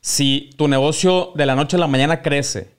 [0.00, 2.70] si tu negocio de la noche a la mañana crece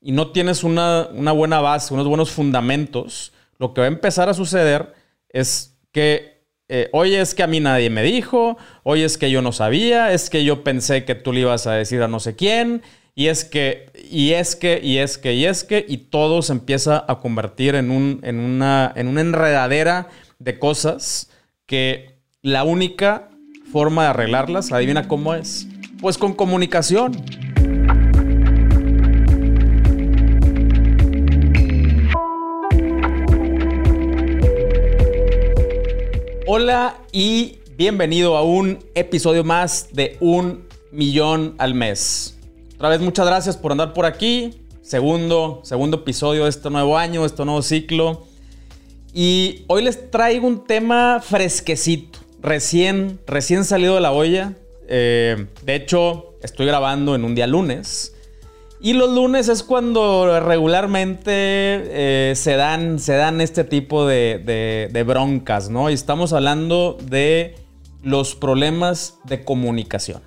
[0.00, 4.34] y no tienes una, buena base, unos buenos fundamentos, lo que va a empezar a
[4.34, 4.94] suceder
[5.30, 9.42] es que, eh, oye, es que a mí nadie me dijo, oye, es que yo
[9.42, 12.36] no sabía, es que yo pensé que tú le ibas a decir a no sé
[12.36, 12.82] quién,
[13.14, 16.52] y es que, y es que, y es que, y es que, y todo se
[16.52, 20.08] empieza a convertir en, un, en, una, en una enredadera
[20.38, 21.30] de cosas
[21.64, 23.30] que la única
[23.72, 25.66] forma de arreglarlas, adivina cómo es,
[26.00, 27.12] pues con comunicación.
[36.46, 42.38] Hola y bienvenido a un episodio más de Un Millón al Mes.
[42.74, 44.62] Otra vez muchas gracias por andar por aquí.
[44.82, 48.24] Segundo, segundo episodio de este nuevo año, este nuevo ciclo.
[49.12, 54.54] Y hoy les traigo un tema fresquecito, recién, recién salido de la olla.
[54.88, 58.14] Eh, de hecho, estoy grabando en un día lunes.
[58.80, 65.70] Y los lunes es cuando regularmente eh, se, dan, se dan este tipo de, broncas,
[65.70, 65.88] ¿no?
[65.90, 67.56] Y estamos hablando de
[68.02, 70.20] los problemas de comunicación.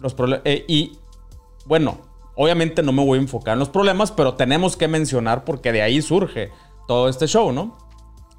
[0.00, 0.98] Los eh, y
[1.66, 1.98] bueno,
[2.34, 5.82] obviamente no me voy a enfocar en los problemas, pero tenemos que mencionar porque de
[5.82, 6.50] ahí surge
[6.88, 7.78] todo este show, ¿no?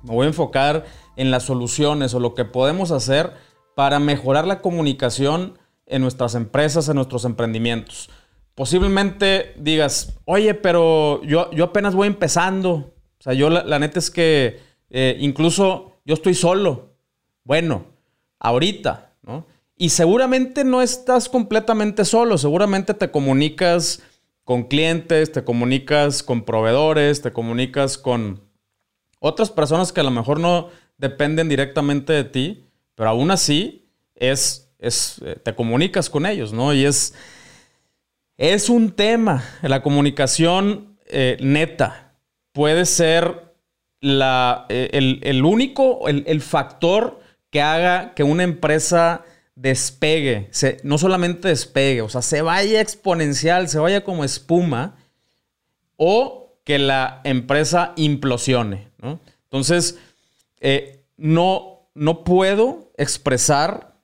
[0.04, 0.86] Me voy a enfocar
[1.16, 3.34] en las soluciones o lo que podemos hacer
[3.76, 8.10] para mejorar la comunicación en nuestras empresas, en nuestros emprendimientos.
[8.56, 12.94] Posiblemente digas, oye, pero yo, yo apenas voy empezando.
[13.20, 14.60] O sea, yo la, neta es que
[14.90, 16.96] eh, incluso yo estoy solo.
[17.44, 17.86] Bueno,
[18.40, 19.46] ahorita, ¿no?
[19.78, 24.02] Y seguramente no estás completamente solo, seguramente te comunicas
[24.46, 28.42] con clientes, te comunicas con proveedores, te comunicas con
[29.20, 34.70] otras personas que a lo mejor no dependen directamente de ti, pero aún así es,
[34.80, 36.74] es eh, te comunicas con ellos, ¿no?
[36.74, 37.14] Y es,
[38.38, 42.14] es un tema, la comunicación eh, neta
[42.52, 43.54] puede ser
[44.00, 47.20] la, eh, el, único, el, el factor
[47.50, 53.70] que haga que una empresa despegue, se, no solamente despegue, o sea, se vaya exponencial,
[53.70, 54.98] se vaya como espuma,
[55.98, 58.90] o que la empresa implosione.
[59.44, 60.00] Entonces,
[60.60, 63.96] eh, no, no puedo expresar,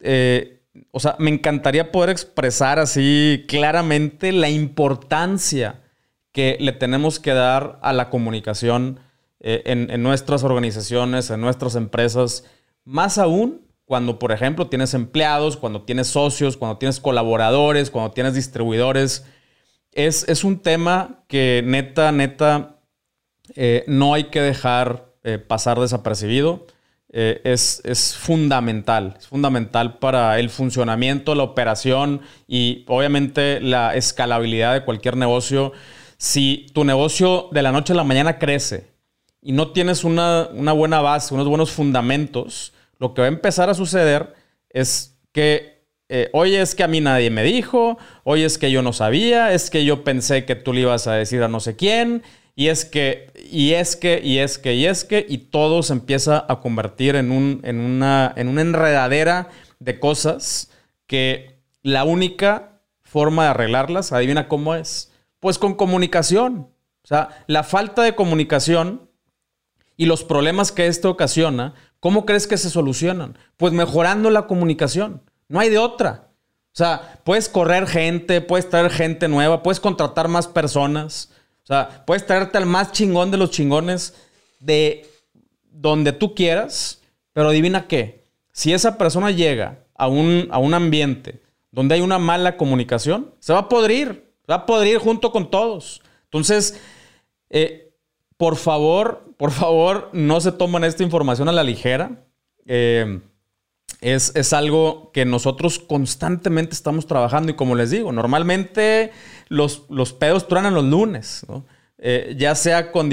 [0.00, 5.82] eh, o sea, me encantaría poder expresar así claramente la importancia
[6.32, 8.98] que le tenemos que dar a la comunicación
[9.40, 12.44] eh, en, nuestras organizaciones, en nuestras empresas,
[12.84, 18.34] más aún cuando, por ejemplo, tienes empleados, cuando tienes socios, cuando tienes colaboradores, cuando tienes
[18.34, 19.26] distribuidores.
[19.92, 22.80] Es, un tema que neta, neta,
[23.54, 25.12] eh, no hay que dejar
[25.46, 26.66] pasar desapercibido.
[27.16, 34.74] Eh, es, es, fundamental, es fundamental para el funcionamiento, la operación y obviamente la escalabilidad
[34.74, 35.70] de cualquier negocio.
[36.16, 38.88] Si tu negocio de la noche a la mañana crece
[39.40, 43.70] y no tienes una, una buena base, unos buenos fundamentos, lo que va a empezar
[43.70, 44.34] a suceder
[44.70, 48.82] es que, eh, oye, es que a mí nadie me dijo, oye, es que yo
[48.82, 51.76] no sabía, es que yo pensé que tú le ibas a decir a no sé
[51.76, 52.24] quién,
[52.54, 55.92] y es que, y es que, y es que, y es que, y todo se
[55.92, 59.48] empieza a convertir en, un, en, una, en una enredadera
[59.78, 60.70] de cosas
[61.06, 66.68] que la única forma de arreglarlas, adivina cómo es, pues con comunicación.
[67.02, 69.10] O sea, la falta de comunicación
[69.96, 73.38] y los problemas que esto ocasiona ¿Cómo crees que se solucionan?
[73.56, 75.22] Pues mejorando la comunicación.
[75.48, 76.28] No hay de otra.
[76.66, 81.30] O sea, puedes correr gente, puedes traer gente nueva, puedes contratar más personas.
[81.64, 84.14] O sea, puedes traerte al más chingón de los chingones
[84.60, 85.10] de
[85.70, 87.00] donde tú quieras,
[87.32, 88.24] pero adivina qué.
[88.52, 93.52] Si esa persona llega a un, a un ambiente donde hay una mala comunicación, se
[93.52, 94.30] va a podrir.
[94.46, 96.02] Se va a podrir junto con todos.
[96.24, 96.78] Entonces,
[97.48, 97.94] eh,
[98.36, 102.26] por favor, por favor, no se tomen esta información a la ligera.
[102.66, 103.20] Eh,
[104.12, 109.12] es, algo que nosotros constantemente estamos trabajando y como les digo, normalmente
[109.48, 111.46] los, los pedos truenan los lunes,
[111.98, 113.08] eh, ya sea con,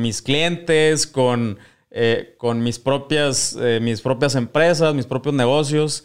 [0.00, 1.58] mis clientes, con,
[1.90, 6.04] eh, con mis, propias, mis propias empresas, mis propios negocios.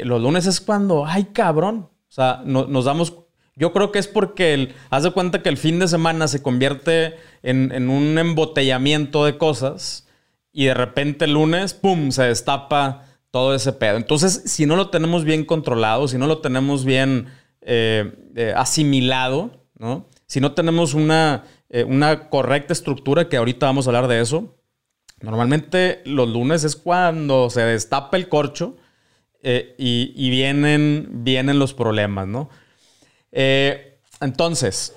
[0.00, 3.14] los lunes es cuando, ay cabrón, o sea, nos damos
[3.54, 6.42] yo creo que es porque el, haz de cuenta que el fin de semana se
[6.42, 10.08] convierte en, un embotellamiento de cosas
[10.52, 13.96] y de repente el lunes, ¡pum!, se destapa todo ese pedo.
[13.96, 17.28] Entonces, si no lo tenemos bien controlado, si no lo tenemos bien
[17.62, 20.06] eh, eh, asimilado, ¿no?
[20.26, 24.58] Si no tenemos una, eh, una correcta estructura, que ahorita vamos a hablar de eso,
[25.20, 28.76] normalmente los lunes es cuando se destapa el corcho
[29.42, 32.50] eh, y, vienen, vienen los problemas, ¿no?
[34.20, 34.94] Entonces,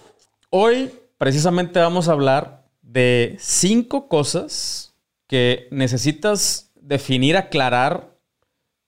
[0.49, 4.93] hoy precisamente vamos a hablar de cinco cosas
[5.27, 8.14] que necesitas definir, aclarar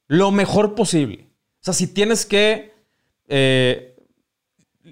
[0.07, 1.27] lo mejor posible.
[1.61, 2.73] O sea, si tienes que
[3.27, 3.95] eh,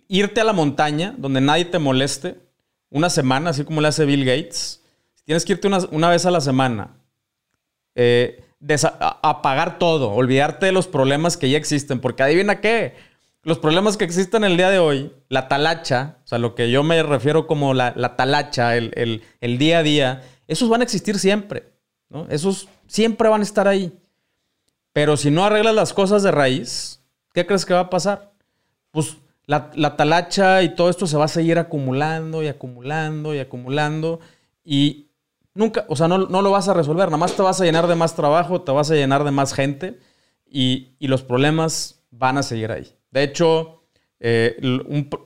[0.07, 2.38] irte a la montaña donde nadie te moleste
[2.89, 4.81] una semana, así como le hace Bill Gates,
[5.25, 6.95] tienes que irte una, vez a la semana,
[7.95, 8.44] eh,
[9.21, 12.95] apagar todo, olvidarte de los problemas que ya existen, porque adivina qué,
[13.45, 16.83] los problemas que existen el día de hoy, la talacha, o sea, lo que yo
[16.83, 21.71] me refiero como la, talacha, el, el, día a día, esos van a existir siempre.
[22.29, 23.94] Esos siempre van a estar ahí.
[24.95, 27.03] Pero si no arreglas las cosas de raíz,
[27.33, 28.31] ¿qué crees que va a pasar?
[28.92, 33.39] Pues la, la, talacha y todo esto se va a seguir acumulando y acumulando y
[33.39, 34.21] acumulando
[34.63, 35.09] y
[35.53, 37.95] nunca, o sea, no, lo vas a resolver, nada más te vas a llenar de
[37.95, 40.00] más trabajo, te vas a llenar de más gente
[40.50, 42.95] y, los problemas van a seguir ahí.
[43.12, 43.83] De hecho,
[44.21, 44.56] eh,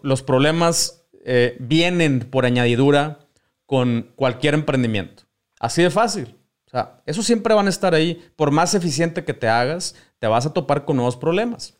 [0.02, 3.20] los problemas eh, vienen por añadidura
[3.68, 5.26] con cualquier emprendimiento.
[5.60, 6.39] Así de fácil.
[6.70, 8.24] O sea, eso siempre van a estar ahí.
[8.36, 11.74] Por más eficiente que te hagas, te vas a topar con nuevos problemas.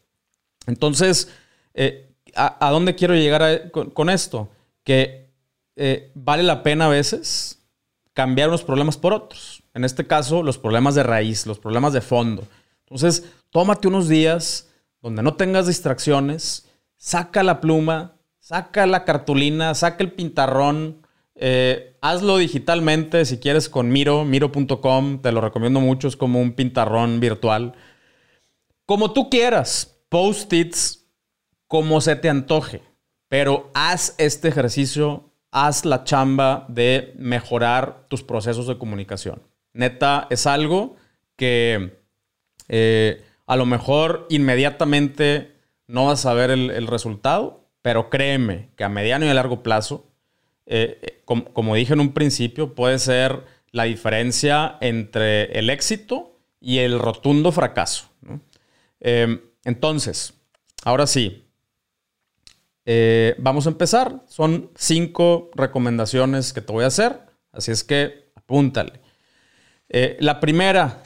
[0.66, 1.30] Entonces,
[1.76, 4.50] eh, ¿a, dónde quiero llegar con, esto?
[4.84, 5.30] Que
[5.76, 7.62] eh, vale la pena a veces
[8.14, 9.62] cambiar unos problemas por otros.
[9.76, 12.48] En este caso, los problemas de raíz, los problemas de fondo.
[12.80, 14.70] Entonces, tómate unos días
[15.04, 21.06] donde no tengas distracciones, saca la pluma, saca la cartulina, saca el pintarrón,
[21.42, 26.52] eh, hazlo digitalmente si quieres con Miro, miro.com, te lo recomiendo mucho, es como un
[26.52, 27.76] pintarrón virtual.
[28.86, 31.08] Como tú quieras, post-its,
[31.68, 32.82] como se te antoje,
[33.30, 39.42] pero haz este ejercicio, haz la chamba de mejorar tus procesos de comunicación.
[39.72, 40.98] Neta, es algo
[41.38, 42.02] que
[42.68, 45.56] eh, a lo mejor inmediatamente
[45.88, 50.09] no vas a ver el resultado, pero créeme que a mediano y a largo plazo
[50.72, 57.00] eh, como, dije en un principio, puede ser la diferencia entre el éxito y el
[57.00, 58.06] rotundo fracaso.
[59.00, 60.36] Em, entonces,
[60.84, 61.44] ahora sí,
[62.86, 64.24] eh, vamos a empezar.
[64.28, 67.20] Son cinco recomendaciones que te voy a hacer,
[67.52, 68.94] así es que apúntale.
[69.90, 71.02] Eh, la primera,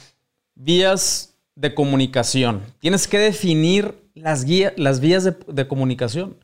[0.54, 2.62] vías de comunicación.
[2.80, 4.44] Tienes que definir las,
[4.76, 6.36] las vías de comunicación.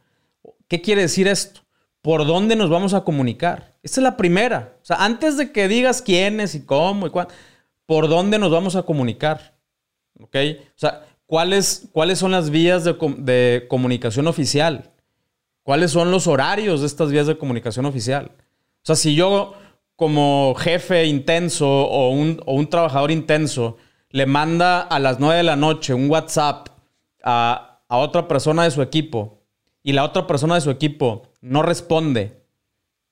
[0.68, 1.60] ¿Qué quiere decir esto?
[2.02, 3.74] Por dónde nos vamos a comunicar.
[3.82, 4.76] Esta es la primera.
[4.82, 7.32] O sea, antes de que digas quiénes y cómo y cuándo,
[7.86, 9.54] por dónde nos vamos a comunicar.
[10.20, 10.36] ¿Ok?
[10.36, 14.90] O sea, ¿cuáles, cuáles son las vías de, comunicación oficial?
[15.62, 18.30] ¿Cuáles son los horarios de estas vías de comunicación oficial?
[18.36, 19.54] O sea, si yo
[19.96, 23.76] como jefe intenso o un, o un trabajador intenso
[24.08, 26.68] le manda a las 9 de la noche un WhatsApp
[27.22, 29.42] a, a otra persona de su equipo
[29.82, 32.40] y la otra persona de su equipo no responde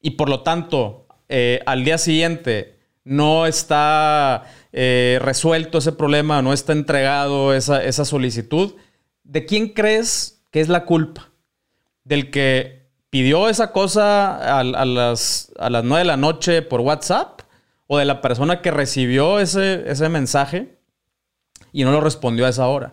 [0.01, 6.53] y por lo tanto eh, al día siguiente no está eh, resuelto ese problema, no
[6.53, 8.75] está entregado esa, solicitud,
[9.25, 11.31] ¿de quién crees que es la culpa?
[12.05, 17.41] ¿Del que pidió esa cosa a, las, a las 9 de la noche por WhatsApp?
[17.87, 20.77] ¿O de la persona que recibió ese, ese mensaje
[21.73, 22.93] y no lo respondió a esa hora?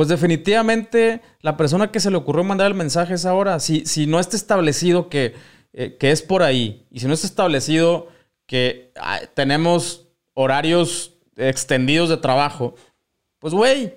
[0.00, 3.60] Pues definitivamente la persona que se le ocurrió mandar el mensaje es ahora.
[3.60, 5.34] Si, si no está establecido que,
[5.74, 8.08] eh, que, es por ahí, y si no está establecido
[8.46, 12.76] que ah, tenemos horarios extendidos de trabajo,
[13.40, 13.94] pues güey,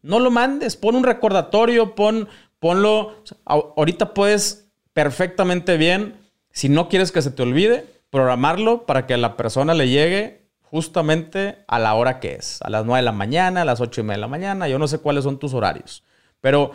[0.00, 3.22] no lo mandes, pon un recordatorio, pon, ponlo.
[3.44, 6.14] ahorita puedes perfectamente bien,
[6.50, 10.41] si no quieres que se te olvide, programarlo para que a la persona le llegue
[10.72, 14.00] justamente a la hora que es, a las 9 de la mañana, a las 8
[14.00, 16.02] y media de la mañana, yo no sé cuáles son tus horarios,
[16.40, 16.70] pero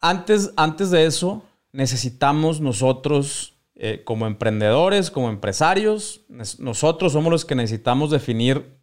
[0.00, 1.42] antes, antes de eso
[1.72, 6.20] necesitamos nosotros eh, como emprendedores, como empresarios,
[6.60, 8.78] nosotros somos los que necesitamos definir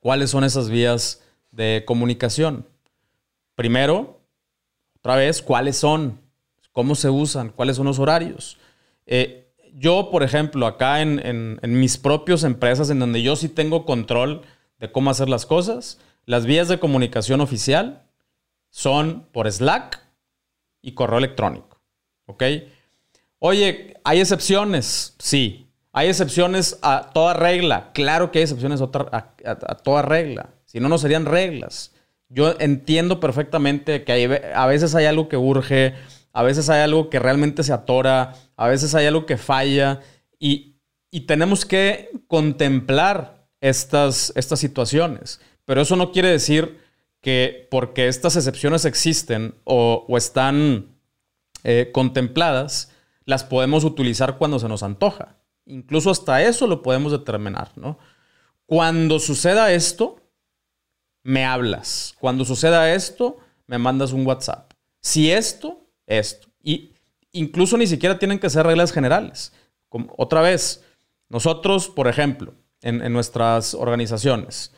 [0.00, 2.66] cuáles son esas vías de comunicación.
[3.54, 4.20] Primero,
[4.98, 6.20] otra vez, cuáles son,
[6.72, 8.58] cómo se usan, cuáles son los horarios.
[9.06, 9.39] Eh,
[9.76, 14.42] yo, por ejemplo, acá en, mis propias empresas, en donde yo sí tengo control
[14.78, 18.02] de cómo hacer las cosas, las vías de comunicación oficial
[18.70, 20.00] son por Slack
[20.82, 21.80] y correo electrónico.
[22.26, 22.44] ¿Ok?
[23.38, 25.14] Oye, ¿hay excepciones?
[25.18, 25.66] Sí.
[25.92, 27.90] ¿Hay excepciones a toda regla?
[27.92, 30.50] Claro que hay excepciones a, toda regla.
[30.64, 31.92] Si no, no serían reglas.
[32.28, 35.94] Yo entiendo perfectamente que a veces hay algo que urge,
[36.32, 40.00] a veces hay algo que realmente se atora, a veces hay algo que falla
[40.38, 40.76] y,
[41.26, 45.40] tenemos que contemplar estas, estas situaciones.
[45.64, 46.78] Pero eso no quiere decir
[47.20, 50.86] que porque estas excepciones existen o, están
[51.64, 52.92] eh, contempladas,
[53.24, 55.36] las podemos utilizar cuando se nos antoja.
[55.66, 57.98] Incluso hasta eso lo podemos determinar, ¿no?
[58.66, 60.20] Cuando suceda esto,
[61.22, 62.14] me hablas.
[62.18, 64.72] Cuando suceda esto, me mandas un WhatsApp.
[65.00, 65.79] Si esto,
[66.10, 66.48] esto.
[66.62, 66.92] Y
[67.32, 69.52] incluso ni siquiera tienen que ser reglas generales.
[69.88, 70.84] Como, otra vez,
[71.28, 74.72] nosotros, por ejemplo, en, nuestras organizaciones,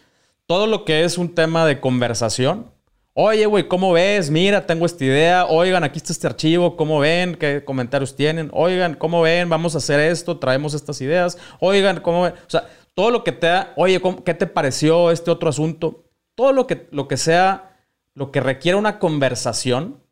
[0.47, 2.71] todo lo que es un tema de conversación,
[3.15, 4.31] Oye, güey, ¿cómo ves?
[4.31, 5.45] Mira, tengo esta idea.
[5.45, 6.79] Oigan, aquí está este archivo.
[6.79, 7.35] ¿Cómo ven?
[7.35, 8.49] ¿Qué comentarios tienen?
[8.55, 9.51] Oigan, ¿cómo ven?
[9.51, 10.39] Vamos a hacer esto.
[10.39, 11.37] Traemos estas ideas.
[11.61, 12.33] Oigan, ¿cómo ven?
[12.33, 16.05] O sea, todo lo que te da, oye, ¿qué te pareció este otro asunto?
[16.35, 17.77] Todo lo que, lo que sea,
[18.15, 20.03] lo que requiera una conversación,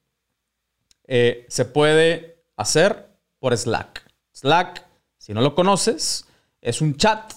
[1.12, 3.08] eh, se puede hacer
[3.40, 4.06] por Slack.
[4.32, 4.86] Slack,
[5.18, 6.24] si no lo conoces,
[6.60, 7.32] es un chat.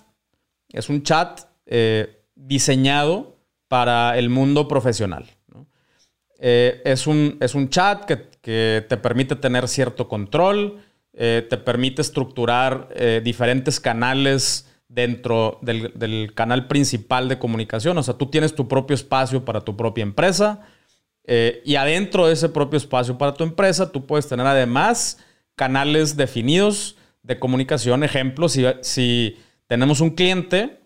[0.69, 3.35] Es un chat eh, diseñado
[3.67, 5.25] para el mundo profesional.
[6.37, 12.89] Eh, es, un, es, un, chat que, te permite tener cierto control, te permite estructurar
[13.23, 17.97] diferentes canales dentro del, canal principal de comunicación.
[17.97, 20.61] O sea, tú tienes tu propio espacio para tu propia empresa
[21.25, 25.19] eh, y adentro de ese propio espacio para tu empresa, tú puedes tener además
[25.55, 28.03] canales definidos de comunicación.
[28.03, 29.37] Ejemplo, si, si
[29.67, 30.79] tenemos un cliente,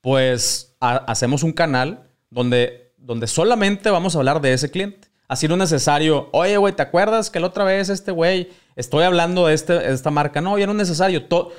[0.00, 5.08] pues hacemos un canal donde, donde solamente vamos a hablar de ese cliente.
[5.28, 9.02] Así no es necesario, oye, güey, ¿te acuerdas que la otra vez este güey, estoy
[9.02, 10.40] hablando de, este, de esta marca?
[10.40, 11.24] No, ya no es necesario.
[11.24, 11.52] Todo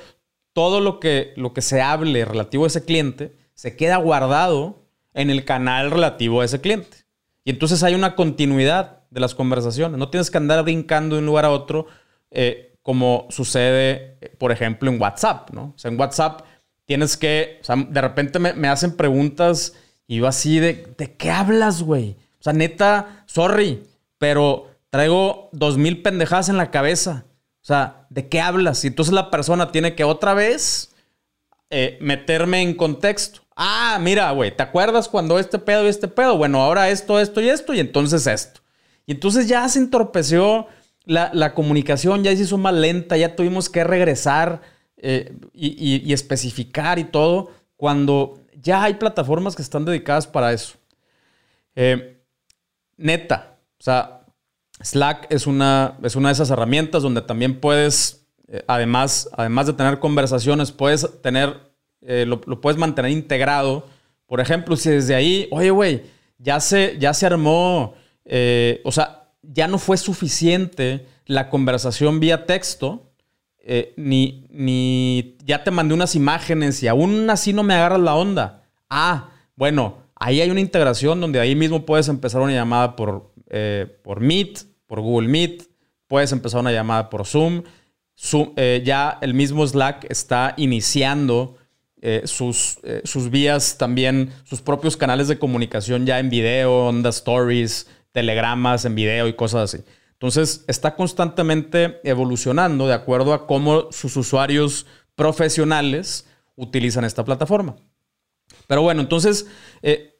[0.58, 4.82] todo lo que, lo que se hable relativo a ese cliente se queda guardado
[5.14, 7.04] en el canal relativo a ese cliente.
[7.48, 9.98] Y entonces hay una continuidad de las conversaciones.
[9.98, 11.86] No tienes que andar brincando de un lugar a otro
[12.30, 15.72] eh, como sucede, eh, por ejemplo, en WhatsApp, ¿no?
[15.74, 16.42] O sea, en WhatsApp
[16.84, 19.72] tienes que, o sea, de repente me, hacen preguntas
[20.06, 22.18] y yo así de, ¿de qué hablas, güey?
[22.38, 23.82] O sea, neta, sorry,
[24.18, 27.24] pero traigo dos mil pendejadas en la cabeza.
[27.62, 28.84] O sea, ¿de qué hablas?
[28.84, 30.94] Y entonces la persona tiene que otra vez
[31.70, 33.40] eh, meterme en contexto.
[33.60, 36.38] Ah, mira, güey, ¿te acuerdas cuando este pedo y este pedo?
[36.38, 38.60] Bueno, ahora esto, esto y esto, y entonces esto.
[39.04, 40.68] Y entonces ya se entorpeció
[41.04, 44.60] la, comunicación, ya se hizo más lenta, ya tuvimos que regresar
[44.96, 50.74] eh, y, especificar y todo, cuando ya hay plataformas que están dedicadas para eso.
[51.74, 52.22] Eh,
[52.96, 54.20] neta, o sea,
[54.80, 59.72] Slack es una, es una de esas herramientas donde también puedes, eh, además, además de
[59.72, 61.67] tener conversaciones, puedes tener,
[62.08, 63.86] eh, lo, puedes mantener integrado.
[64.26, 66.02] Por ejemplo, si desde ahí, oye, güey,
[66.38, 72.46] ya se, ya se armó, eh, o sea, ya no fue suficiente la conversación vía
[72.46, 73.04] texto,
[73.96, 78.62] ni, ni ya te mandé unas imágenes y aún así no me agarras la onda.
[78.88, 83.30] Ah, bueno, ahí hay una integración donde ahí mismo puedes empezar una llamada por,
[84.02, 85.68] por Meet por Google Meet,
[86.08, 87.62] puedes empezar una llamada por Zoom.
[88.56, 91.56] Eh, ya el mismo Slack está iniciando
[92.00, 97.10] eh, sus, eh, sus vías también, sus propios canales de comunicación ya en video, onda
[97.10, 99.84] stories, telegramas en video y cosas así.
[100.12, 106.26] Entonces está constantemente evolucionando de acuerdo a cómo sus usuarios profesionales
[106.56, 107.76] utilizan esta plataforma.
[108.66, 109.46] Pero bueno, entonces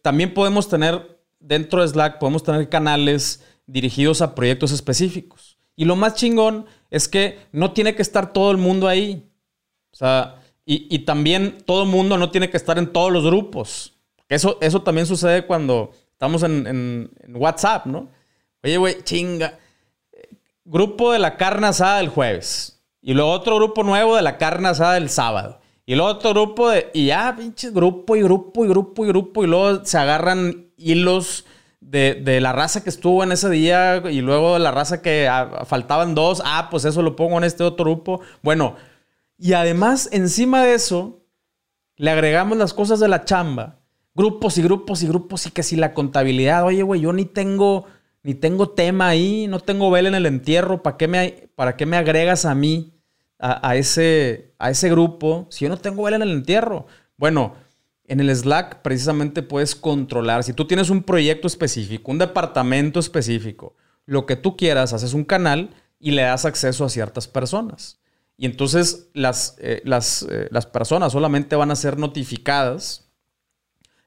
[0.03, 5.59] también podemos tener dentro de Slack, podemos tener canales dirigidos a proyectos específicos.
[5.77, 9.31] Y lo más chingón es que no tiene que estar todo el mundo ahí.
[9.93, 10.38] O sea,
[10.71, 13.95] y, también todo mundo no tiene que estar en todos los grupos.
[14.29, 18.11] Eso, eso también sucede cuando estamos en, WhatsApp, ¿no?
[18.63, 19.59] Oye, güey, chinga.
[20.67, 22.83] Grupo de la carne asada del jueves.
[23.01, 25.59] Y luego otro grupo nuevo de la carne asada del sábado.
[25.87, 26.91] Y luego otro grupo de.
[26.93, 29.45] Y ya, pinches grupo y grupo y grupo y grupo.
[29.45, 31.47] Y luego se agarran hilos
[31.81, 35.65] de, la raza que estuvo en ese día y luego de la raza que ah,
[35.65, 38.21] faltaban dos, ah, pues eso lo pongo en este otro grupo.
[38.43, 38.77] Bueno,
[39.39, 41.25] y además encima de eso,
[41.97, 43.81] le agregamos las cosas de la chamba,
[44.15, 47.87] grupos y grupos y grupos y que si la contabilidad, oye, güey, yo ni tengo,
[48.25, 51.87] ni tengo tema ahí, no tengo vela en el entierro, ¿para qué me, para qué
[51.87, 52.95] me agregas a mí,
[53.39, 56.87] a, ese, a ese grupo, si yo no tengo vela en el entierro?
[57.17, 57.55] Bueno,
[58.09, 63.77] en el Slack precisamente puedes controlar, si tú tienes un proyecto específico, un departamento específico,
[64.05, 68.01] lo que tú quieras, haces un canal y le das acceso a ciertas personas.
[68.41, 73.11] Y entonces las, eh, las, eh, las personas solamente van a ser notificadas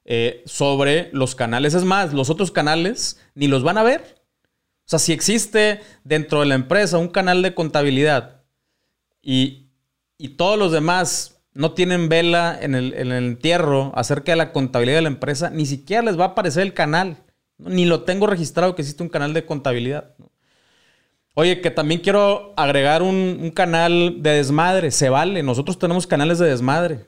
[0.05, 1.73] eh, sobre los canales.
[1.73, 4.21] Es más, los otros canales ni los van a ver.
[4.85, 8.41] O sea, si existe dentro de la empresa un canal de contabilidad
[9.21, 9.69] y,
[10.17, 14.53] y todos los demás no tienen vela en el, en el entierro acerca de la
[14.53, 17.17] contabilidad de la empresa, ni siquiera les va a aparecer el canal.
[17.57, 20.15] Ni lo tengo registrado que existe un canal de contabilidad.
[21.33, 24.91] Oye, que también quiero agregar un, canal de desmadre.
[24.91, 25.43] Se vale.
[25.43, 27.05] Nosotros tenemos canales de desmadre.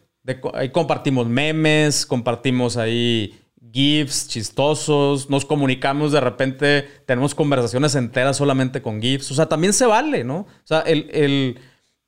[0.54, 3.38] ahí compartimos memes, compartimos ahí
[3.74, 9.32] GIFs chistosos, nos comunicamos de repente, tenemos conversaciones enteras solamente con GIFs.
[9.32, 10.40] O sea, también se vale, ¿no?
[10.40, 11.58] O sea, el,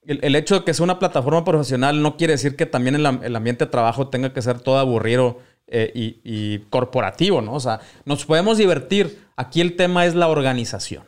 [0.08, 3.72] hecho de que sea una plataforma profesional no quiere decir que también el, ambiente de
[3.72, 7.54] trabajo tenga que ser todo aburrido eh, y corporativo, ¿no?
[7.54, 9.26] O sea, nos podemos divertir.
[9.36, 11.04] Aquí el tema es la organización.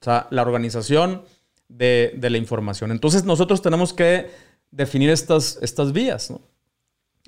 [0.00, 1.22] O sea, la organización
[1.68, 2.90] de, la información.
[2.90, 4.30] Entonces nosotros tenemos que
[4.70, 6.32] definir estas, estas vías.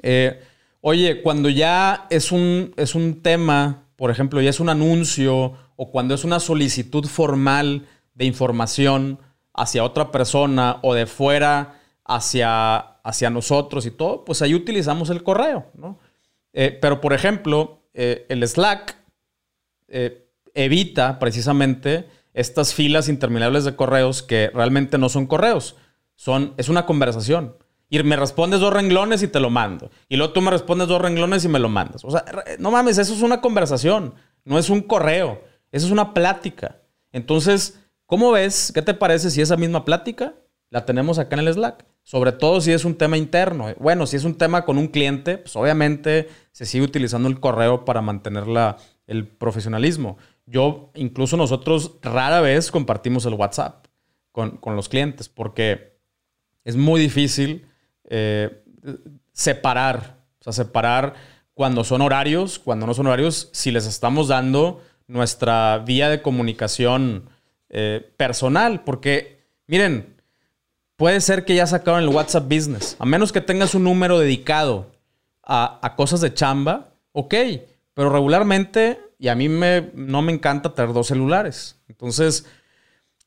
[0.03, 0.43] Eh,
[0.81, 5.91] oye, cuando ya es un, es un tema, por ejemplo, ya es un anuncio o
[5.91, 9.19] cuando es una solicitud formal de información
[9.55, 15.23] hacia otra persona o de fuera hacia, hacia nosotros y todo, pues ahí utilizamos el
[15.23, 15.67] correo.
[16.55, 18.97] Eh, pero, por ejemplo, eh, el Slack
[20.55, 25.77] evita precisamente estas filas interminables de correos que realmente no son correos,
[26.15, 27.57] son, es una conversación.
[27.89, 29.91] Y me respondes dos renglones y te lo mando.
[30.09, 32.03] Y luego tú me respondes dos renglones y me lo mandas.
[32.05, 32.25] O sea,
[32.59, 36.81] no mames, eso es una conversación, no es un correo, eso es una plática.
[37.13, 38.73] Entonces, ¿cómo ves?
[38.75, 40.35] ¿Qué te parece si esa misma plática
[40.71, 41.85] la tenemos acá en el Slack?
[42.03, 43.67] Sobre todo si es un tema interno.
[43.79, 47.85] Bueno, si es un tema con un cliente, pues obviamente se sigue utilizando el correo
[47.85, 48.45] para mantener
[49.07, 50.17] el profesionalismo.
[50.47, 53.87] Yo, incluso nosotros rara vez compartimos el WhatsApp
[54.33, 55.99] con, los clientes porque
[56.65, 57.67] es muy difícil
[58.09, 58.65] eh,
[59.33, 61.15] separar, o sea, separar
[61.55, 67.29] cuando son horarios, cuando no son horarios, si les estamos dando nuestra vía de comunicación
[67.69, 70.17] eh, personal, porque miren,
[70.97, 74.93] puede ser que ya sacaron el WhatsApp Business, a menos que tengas un número dedicado
[75.43, 77.35] a, a cosas de chamba, ok,
[77.95, 81.81] pero regularmente y a mí me, no me encanta tener dos celulares.
[81.87, 82.45] Entonces,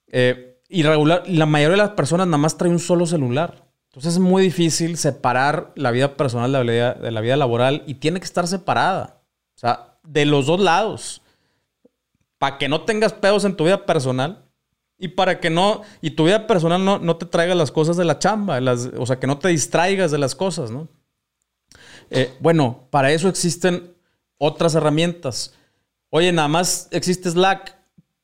[0.08, 3.66] eh, la mayoría de las personas nada más trae un solo celular.
[3.86, 7.84] Entonces es muy difícil separar la vida personal de la vida, de la vida laboral
[7.88, 9.22] y tiene que estar separada.
[9.56, 11.22] O sea, de los dos lados.
[12.40, 14.44] Para que no tengas pedos en tu vida personal
[14.98, 18.04] y para que no, y tu vida personal no, no te traiga las cosas de
[18.04, 20.90] la chamba, las, o sea, que no te distraigas de las cosas, ¿no?
[22.10, 23.96] Eh, bueno, para eso existen
[24.38, 25.54] otras herramientas.
[26.16, 27.76] Oye, nada más existe Slack.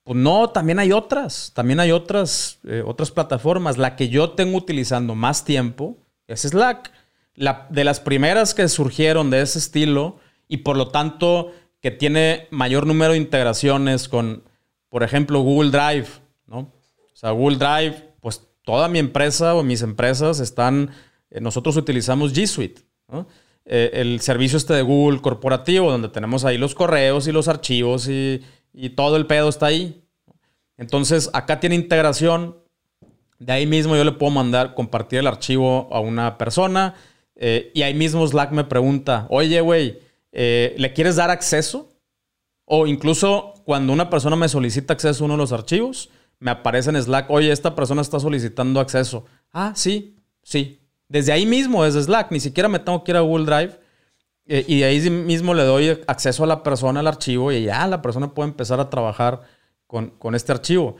[0.05, 1.51] Pues no, también hay otras.
[1.53, 3.77] También hay otras, eh, otras plataformas.
[3.77, 6.89] La que yo tengo utilizando más tiempo es Slack.
[7.35, 11.51] La, de las primeras que surgieron de ese estilo y por lo tanto
[11.81, 14.45] que tiene mayor número de integraciones con,
[14.87, 16.07] por ejemplo, Google Drive,
[16.47, 16.59] ¿no?
[16.59, 20.91] O sea, Google Drive, pues toda mi empresa o mis empresas están,
[21.29, 23.27] eh, nosotros utilizamos G Suite, ¿no?
[23.65, 28.07] Eh, el servicio este de Google corporativo, donde tenemos ahí los correos y los archivos
[28.07, 28.41] y,
[28.95, 30.03] todo el pedo está ahí.
[30.77, 32.57] Entonces, acá tiene integración.
[33.37, 36.95] De ahí mismo yo le puedo mandar, compartir el archivo a una persona.
[37.35, 39.99] Eh, y ahí mismo Slack me pregunta, oye, güey,
[40.31, 41.89] eh, ¿le quieres dar acceso?
[42.65, 46.89] O incluso cuando una persona me solicita acceso a uno de los archivos, me aparece
[46.89, 49.25] en Slack, oye, esta persona está solicitando acceso.
[49.51, 50.80] Ah, sí, sí,
[51.11, 53.77] desde ahí mismo, desde Slack, ni siquiera me tengo que ir a Google Drive.
[54.45, 57.85] Eh, y de ahí mismo le doy acceso a la persona al archivo y ya
[57.85, 59.41] la persona puede empezar a trabajar
[59.87, 60.95] con, este archivo.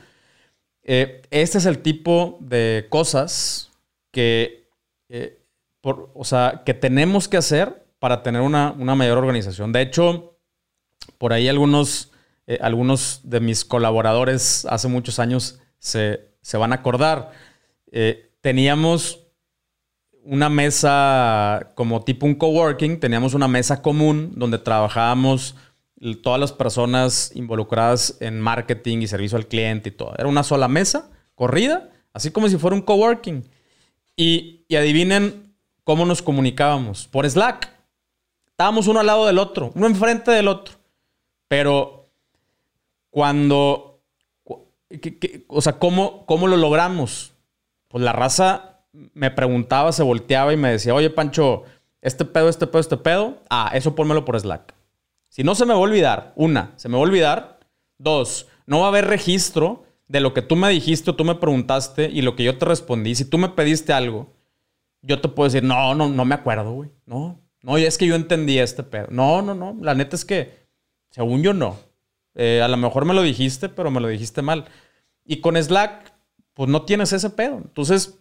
[0.82, 3.70] Eh, este es el tipo de cosas
[4.10, 4.68] que,
[5.08, 5.40] eh,
[5.80, 9.72] o sea, que tenemos que hacer para tener una, mayor organización.
[9.72, 10.36] De hecho,
[11.16, 12.12] por ahí algunos,
[12.60, 17.32] algunos de mis colaboradores hace muchos años se, se van a acordar.
[18.42, 19.21] teníamos
[20.24, 25.56] una mesa como tipo un coworking, teníamos una mesa común donde trabajábamos
[26.22, 30.14] todas las personas involucradas en marketing y servicio al cliente y todo.
[30.18, 33.44] Era una sola mesa, corrida, así como si fuera un coworking.
[34.16, 35.54] Y, y adivinen
[35.84, 37.06] cómo nos comunicábamos.
[37.06, 37.70] Por Slack.
[38.48, 40.74] Estábamos uno al lado del otro, uno enfrente del otro.
[41.48, 42.10] Pero
[43.10, 44.00] cuando...
[45.48, 47.32] o sea, ¿cómo, ¿cómo lo logramos?
[47.88, 51.64] Pues la raza me preguntaba, se volteaba y me decía, oye Pancho,
[52.00, 54.74] este pedo, este pedo, este pedo, ah, eso pónmelo por Slack.
[55.28, 57.60] Si no se me va a olvidar, una, se me va a olvidar,
[57.98, 62.10] dos, no va a haber registro de lo que tú me dijiste tú me preguntaste
[62.10, 63.14] y lo que yo te respondí.
[63.14, 64.30] Si tú me pediste algo,
[65.00, 66.90] yo te puedo decir, no, no, no me acuerdo, güey.
[67.06, 69.06] No, no, es que yo entendí este pedo.
[69.10, 70.66] No, no, no, la neta es que,
[71.10, 71.78] según yo, no.
[72.34, 74.66] Eh, a lo mejor me lo dijiste, pero me lo dijiste mal.
[75.24, 76.12] Y con Slack,
[76.54, 77.56] pues no tienes ese pedo.
[77.56, 78.18] Entonces,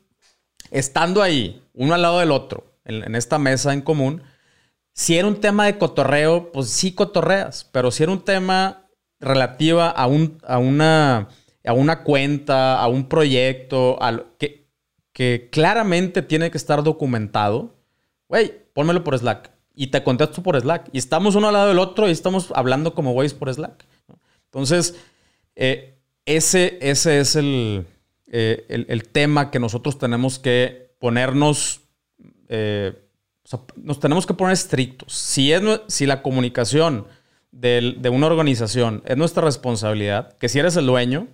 [0.70, 4.24] estando ahí, uno al lado del otro, en, esta mesa en común,
[4.94, 8.88] si era un tema de cotorreo, pues sí cotorreas, pero si era un tema
[9.20, 11.30] relativa a, un, a, una,
[11.66, 13.98] a una cuenta, a un proyecto,
[14.38, 14.68] que,
[15.14, 17.76] que claramente tiene que estar documentado,
[18.28, 19.52] güey, pónmelo por Slack.
[19.74, 20.90] Y te contesto por Slack.
[20.92, 23.86] Y estamos uno al lado del otro y estamos hablando como güeyes por Slack.
[24.46, 24.96] Entonces,
[25.56, 27.86] eh, ese, ese es el,
[28.34, 31.82] eh, el, tema que nosotros tenemos que ponernos,
[32.48, 32.94] eh,
[33.76, 35.14] nos tenemos que poner estrictos.
[35.14, 37.08] Si, es, si la comunicación
[37.52, 41.28] de, de una organización es nuestra responsabilidad, que si eres el dueño,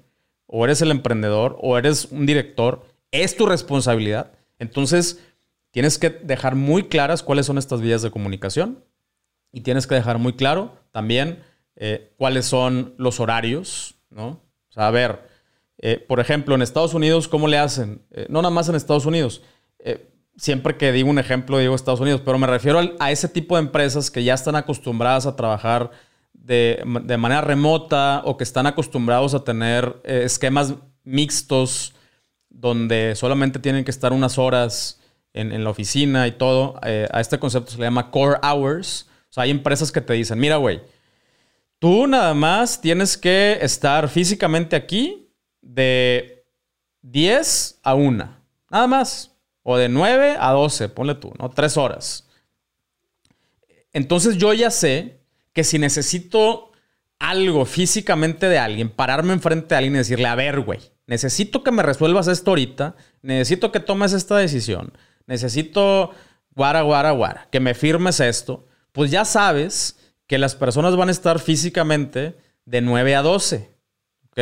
[0.47, 4.31] o eres el emprendedor, o eres un director, es tu responsabilidad.
[4.57, 5.21] Entonces,
[5.71, 8.83] tienes que dejar muy claras cuáles son estas vías de comunicación
[9.51, 11.43] y tienes que dejar muy claro también
[11.75, 14.41] eh, cuáles son los horarios, ¿no?
[14.69, 15.21] O sea, a ver,
[15.79, 18.01] eh, por ejemplo, en Estados Unidos, ¿cómo le hacen?
[18.11, 19.41] Eh, no nada más en Estados Unidos.
[20.35, 23.61] siempre que digo un ejemplo, digo Estados Unidos, pero me refiero a ese tipo de
[23.61, 25.89] empresas que ya están acostumbradas a trabajar
[26.33, 31.95] de, de manera remota o que están acostumbrados a tener esquemas mixtos
[32.49, 34.99] donde solamente tienen que estar unas horas
[35.33, 36.79] en, en la oficina y todo.
[36.83, 39.07] a este concepto se le llama core hours.
[39.29, 40.81] O sea, hay empresas que te dicen, mira, güey,
[41.79, 45.26] Tú nada más tienes que estar físicamente aquí
[45.67, 46.45] de
[47.01, 48.37] 10 a 1.
[48.69, 49.31] Nada más.
[49.63, 51.49] O de 9 a 12, ponle tú, ¿no?
[51.49, 52.25] Tres horas.
[53.91, 55.19] Entonces yo ya sé
[55.51, 56.71] que si necesito
[57.19, 61.71] algo físicamente de alguien, pararme enfrente de alguien y decirle, a ver, güey, necesito que
[61.71, 64.93] me resuelvas esto ahorita, necesito que tomes esta decisión,
[65.25, 66.11] necesito
[66.51, 71.11] guara, guara, guara, que me firmes esto, pues ya sabes que las personas van a
[71.13, 73.69] estar físicamente de 9 a 12.
[74.27, 74.39] ¿Ok?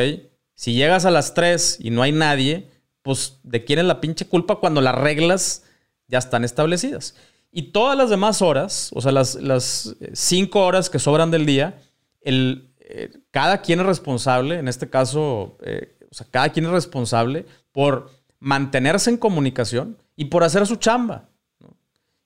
[0.56, 2.68] Si llegas a las 3 y no hay nadie,
[3.02, 5.62] pues ¿de quién es la pinche culpa cuando las reglas
[6.08, 7.14] ya están establecidas?
[7.52, 11.82] Y todas las demás horas, o sea, las, las cinco horas que sobran del día,
[12.20, 16.72] el, eh, cada quien es responsable, en este caso, eh, o sea, cada quien es
[16.72, 21.28] responsable por mantenerse en comunicación y por hacer su chamba.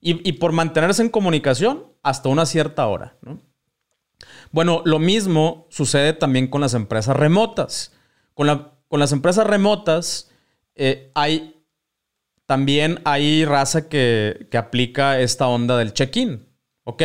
[0.01, 3.16] Y, y, por mantenerse en comunicación hasta una cierta hora.
[3.21, 3.38] ¿no?
[4.51, 7.93] Bueno, lo mismo sucede también con las empresas remotas.
[8.40, 10.31] Con, las empresas remotas
[10.74, 11.62] eh, hay
[12.46, 16.46] también hay raza que, aplica esta onda del check-in.
[16.85, 17.03] Ok,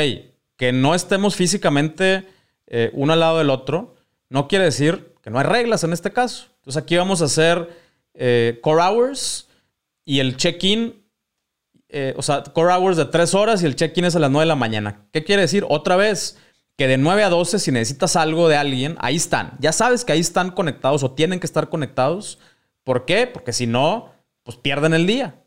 [0.56, 2.26] que no estemos físicamente
[2.68, 3.96] eh, uno al lado del otro,
[4.30, 6.48] no quiere decir que no hay reglas en este caso.
[6.60, 7.70] Entonces aquí vamos a hacer
[8.14, 9.50] eh, core hours
[10.06, 11.04] y el check-in,
[12.16, 14.48] o sea, core hours de tres horas y el check-in es a las 9 de
[14.48, 15.06] la mañana.
[15.12, 15.66] ¿Qué quiere decir?
[15.68, 16.38] Otra vez,
[16.78, 19.54] que de 9 a 12, si necesitas algo de alguien, ahí están.
[19.60, 22.40] Ya sabes que ahí están conectados o tienen que estar conectados.
[22.84, 23.28] ¿Por qué?
[23.28, 24.12] Porque si no,
[24.44, 25.42] pues pierden el día.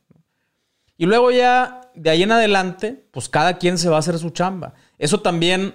[0.96, 4.30] Y luego ya de ahí en adelante, pues cada quien se va a hacer su
[4.30, 4.74] chamba.
[4.98, 5.74] Eso también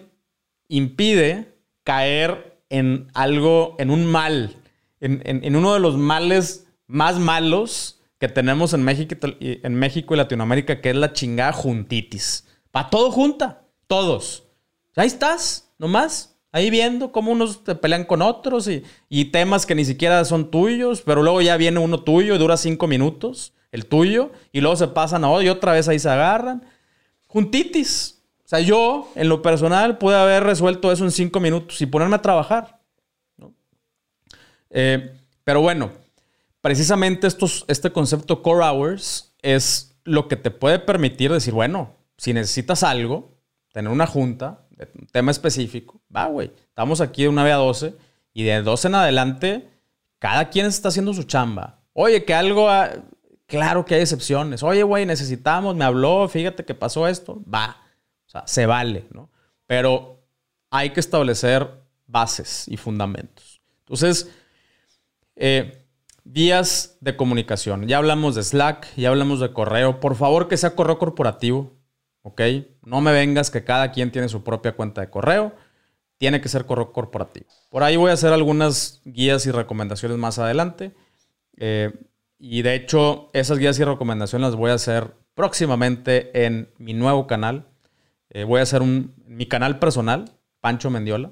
[0.68, 4.56] impide caer en algo, en un mal,
[5.00, 10.82] en, uno de los males más malos que tenemos en México, en México y Latinoamérica,
[10.82, 12.48] que es la chingada juntitis.
[12.72, 14.46] Pa' todo junta, todos.
[14.96, 16.36] Ahí estás, nomás.
[16.52, 18.70] Ahí viendo cómo unos te pelean con otros
[19.10, 22.58] y, temas que ni siquiera son tuyos, pero luego ya viene uno tuyo y dura
[22.58, 26.10] cinco minutos, el tuyo, y luego se pasan a otro y otra vez ahí se
[26.10, 26.64] agarran.
[27.28, 28.22] Juntitis.
[28.46, 32.18] O sea, yo, en lo personal, pude haber resuelto eso en cinco minutos y ponerme
[32.18, 32.80] a trabajar.
[34.70, 35.12] Eh,
[35.44, 35.92] pero bueno,
[36.62, 42.32] precisamente estos, este concepto core hours es lo que te puede permitir decir, bueno, si
[42.34, 43.34] necesitas algo,
[43.72, 44.63] tener una junta, un
[45.12, 47.96] tema específico, va, güey, estamos aquí de 9 a 12
[48.34, 49.70] y de 12 en adelante,
[50.20, 51.80] cada quien está haciendo su chamba.
[51.94, 52.68] Oye, que algo,
[53.46, 54.64] claro que hay excepciones.
[54.64, 57.78] Oye, güey, necesitamos, me habló, fíjate que pasó esto, va.
[58.26, 59.30] O sea, se vale, ¿no?
[59.68, 60.24] Pero
[60.72, 61.70] hay que establecer
[62.08, 63.62] bases y fundamentos.
[63.80, 64.30] Entonces,
[65.36, 65.86] eh,
[66.24, 67.88] vías de comunicación.
[67.88, 70.00] Ya hablamos de Slack, ya hablamos de correo.
[70.00, 71.74] Por favor, que sea correo corporativo.
[72.24, 72.42] ¿Ok?
[72.84, 75.54] No me vengas que cada quien tiene su propia cuenta de correo.
[76.18, 77.46] Tiene que ser correo corporativo.
[77.70, 80.96] Por ahí voy a hacer algunas guías y recomendaciones más adelante.
[81.58, 81.94] Eh,
[82.40, 87.28] y de hecho, esas guías y recomendaciones las voy a hacer próximamente en mi nuevo
[87.28, 87.68] canal.
[88.30, 90.32] Eh, voy a hacer un, mi canal personal,
[90.62, 91.32] Pancho Mendiola.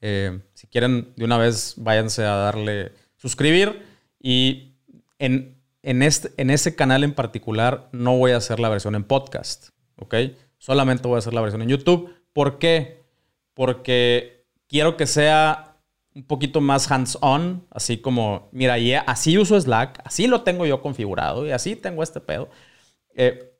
[0.00, 3.84] Eh, si quieren, de una vez váyanse a darle suscribir.
[4.20, 4.76] Y
[5.18, 9.04] en, en, este, en ese canal en particular no voy a hacer la versión en
[9.04, 9.70] podcast.
[10.00, 10.14] ¿Ok?
[10.58, 12.14] Solamente voy a hacer la versión en YouTube.
[12.32, 13.02] ¿Por qué?
[13.54, 15.70] Porque quiero que sea
[16.14, 20.82] un poquito más hands-on, así como, mira, y así uso Slack, así lo tengo yo
[20.82, 22.48] configurado y así tengo este pedo.
[23.14, 23.52] Eh,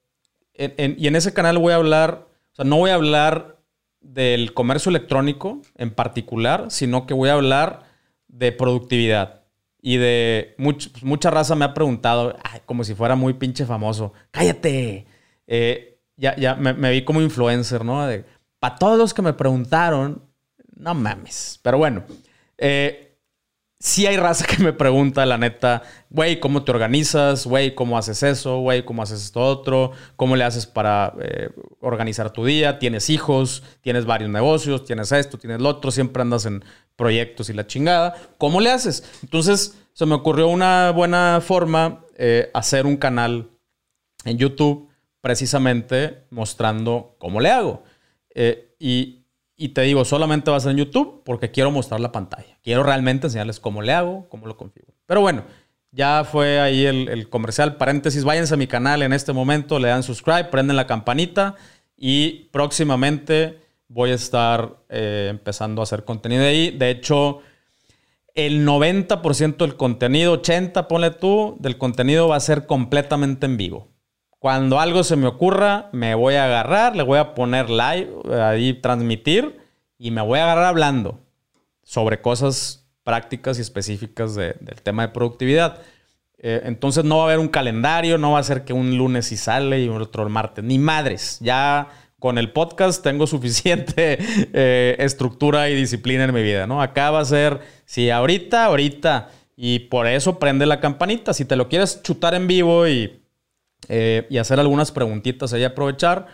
[0.55, 3.59] y en ese canal voy a hablar, o sea, no voy a hablar
[4.01, 7.85] del comercio electrónico en particular, sino que voy a hablar
[8.29, 9.43] de productividad.
[9.83, 15.07] Y de pues, mucha raza me ha preguntado, como si fuera muy pinche famoso, cállate.
[15.47, 15.90] Eh,
[16.21, 18.07] ya ya me, vi como influencer, ¿no?
[18.59, 20.23] Para todos los que me preguntaron,
[20.77, 21.59] no mames.
[21.63, 22.05] Pero bueno,
[22.59, 23.17] eh,
[23.79, 27.47] sí hay raza que me pregunta, la neta, güey, ¿cómo te organizas?
[27.47, 28.59] Güey, ¿cómo haces eso?
[28.59, 29.93] Güey, ¿cómo haces esto otro?
[30.17, 31.49] ¿Cómo le haces para eh,
[31.81, 32.79] organizar tu día?
[32.79, 33.63] ¿Tienes hijos?
[33.81, 34.85] ¿Tienes varios negocios?
[34.85, 35.39] ¿Tienes esto?
[35.39, 35.91] ¿Tienes lo otro?
[35.91, 36.63] Siempre andas en
[36.97, 38.15] proyectos y la chingada.
[38.37, 39.05] ¿Cómo le haces?
[39.23, 43.49] Entonces, se me ocurrió una buena forma eh, hacer un canal
[44.27, 44.90] en YouTube
[45.21, 47.83] precisamente mostrando cómo le hago.
[48.35, 49.21] Eh, y
[49.63, 52.57] y te digo, solamente va a ser en YouTube porque quiero mostrar la pantalla.
[52.63, 54.95] Quiero realmente enseñarles cómo le hago, cómo lo configuro.
[55.05, 55.45] Pero bueno,
[55.93, 57.77] ya fue ahí el, comercial.
[57.77, 61.57] Paréntesis, váyanse a mi canal en este momento, le dan subscribe, prenden la campanita
[61.95, 66.71] y próximamente voy a estar eh, empezando a hacer contenido ahí.
[66.71, 67.43] De hecho,
[68.35, 73.89] el 90% del contenido, 80% ponle tú, del contenido va a ser completamente en vivo.
[74.41, 78.09] Cuando algo se me ocurra, me voy a agarrar, le voy a poner live,
[78.43, 79.59] ahí transmitir
[79.99, 81.21] y me voy a agarrar hablando
[81.83, 85.83] sobre cosas prácticas y específicas del tema de productividad.
[86.39, 89.27] Eh, entonces no va a haber un calendario, no va a ser que un lunes
[89.27, 91.37] sí sale y otro el martes, ni madres.
[91.43, 94.17] Ya con el podcast tengo suficiente
[94.55, 96.81] eh, estructura y disciplina en mi vida, ¿no?
[96.81, 99.29] Acá va a ser, si ahorita, ahorita.
[99.55, 101.35] Y por eso prende la campanita.
[101.35, 103.20] Si te lo quieres chutar en vivo y
[103.89, 106.27] eh, y hacer algunas preguntitas ahí, aprovechar,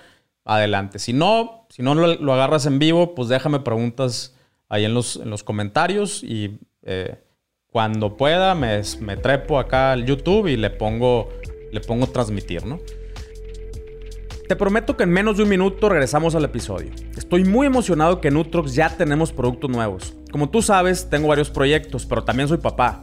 [0.44, 0.98] adelante.
[0.98, 4.36] Si no, si no lo, agarras en vivo, pues déjame preguntas
[4.68, 7.18] ahí en los, en los comentarios y eh,
[7.66, 11.28] cuando pueda me, me, trepo acá al YouTube y le pongo,
[11.72, 12.80] le pongo transmitir, ¿no?
[14.48, 16.92] Te prometo que en menos de un minuto regresamos al episodio.
[17.16, 20.14] Estoy muy emocionado que en Utrox ya tenemos productos nuevos.
[20.30, 23.02] Como tú sabes, tengo varios proyectos, pero también soy papá.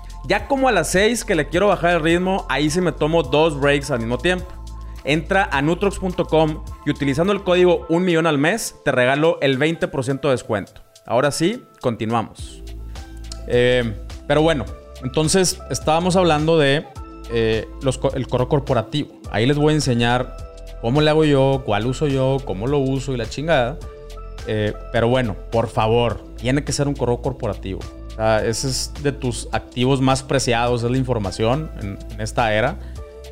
[0.25, 3.23] Ya como a las 6 que le quiero bajar el ritmo, ahí sí me tomo
[3.23, 4.45] dos breaks al mismo tiempo.
[5.03, 10.21] Entra a nutrox.com y utilizando el código 1 millón al mes te regalo el 20%
[10.21, 10.81] de descuento.
[11.07, 12.61] Ahora sí, continuamos.
[13.47, 13.95] Eh,
[14.27, 14.65] pero bueno,
[15.03, 16.85] entonces estábamos hablando de
[17.31, 17.67] eh,
[18.13, 19.19] el correo corporativo.
[19.31, 20.37] Ahí les voy a enseñar
[20.81, 23.79] cómo le hago yo, cuál uso yo, cómo lo uso y la chingada.
[24.45, 27.79] Eh, pero bueno, por favor, tiene que ser un correo corporativo
[28.17, 32.79] ese es de tus activos más preciados, es la información en, esta era.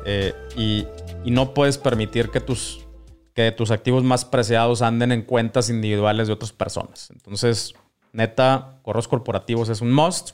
[0.06, 0.86] Eh, y,
[1.30, 2.86] no puedes permitir que tus,
[3.34, 7.10] que tus activos más preciados anden en cuentas individuales de otras personas.
[7.10, 7.74] Entonces,
[8.12, 10.30] neta, correos corporativos es un must.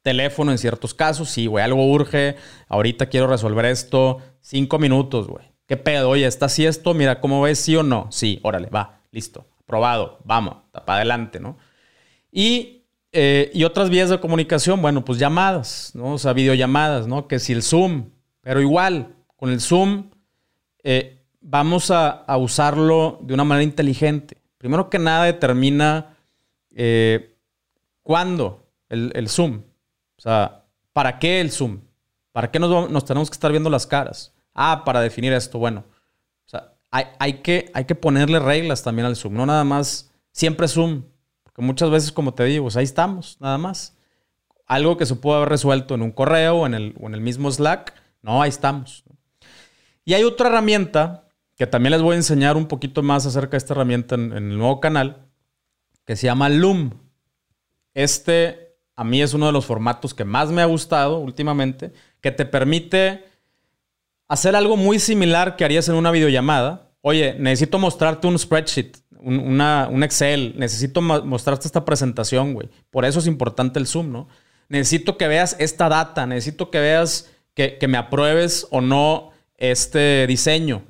[0.00, 2.36] Teléfono en ciertos casos, sí, güey, algo urge.
[2.68, 4.18] Ahorita quiero resolver esto.
[4.40, 5.52] Cinco minutos, güey.
[5.66, 6.08] ¿Qué pedo?
[6.10, 6.94] Oye, ¿está así esto?
[6.94, 7.58] Mira, ¿cómo ves?
[7.58, 8.10] ¿Sí o no?
[8.10, 9.46] Sí, órale, va, listo.
[9.60, 11.56] Aprobado, vamos, para adelante, ¿no?
[12.32, 12.81] Y
[13.12, 16.14] eh, y otras vías de comunicación, bueno, pues llamadas, ¿no?
[16.14, 17.28] O sea, videollamadas, ¿no?
[17.28, 20.10] Que si el Zoom, pero igual, con el Zoom
[20.82, 24.38] eh, vamos a, usarlo de una manera inteligente.
[24.56, 26.16] Primero que nada, determina
[26.74, 27.36] eh,
[28.02, 29.62] cuándo el, Zoom.
[30.16, 31.80] O sea, ¿para qué el Zoom?
[32.32, 34.32] ¿Para qué nos, nos, tenemos que estar viendo las caras?
[34.54, 35.84] Ah, para definir esto, bueno.
[36.46, 40.10] O sea, hay, hay, que, hay que ponerle reglas también al Zoom, no nada más
[40.30, 41.02] siempre Zoom.
[41.52, 43.96] Porque muchas veces, como te digo, pues ahí estamos, nada más.
[44.66, 48.40] Algo que se pudo haber resuelto en un correo o en el, mismo Slack, no,
[48.40, 49.04] ahí estamos.
[50.04, 53.58] Y hay otra herramienta que también les voy a enseñar un poquito más acerca de
[53.58, 55.26] esta herramienta en, en el nuevo canal,
[56.06, 56.92] que se llama Loom.
[57.94, 58.62] Este
[58.96, 62.44] a mí es uno de los formatos que más me ha gustado últimamente, que te
[62.44, 63.24] permite
[64.28, 66.90] hacer algo muy similar que harías en una videollamada.
[67.00, 72.68] Oye, necesito mostrarte un spreadsheet un, Excel, necesito mostrarte esta presentación, güey.
[72.90, 74.28] Por eso es importante el Zoom, ¿no?
[74.68, 80.82] Necesito que veas esta data, necesito que veas que, me apruebes o no este diseño.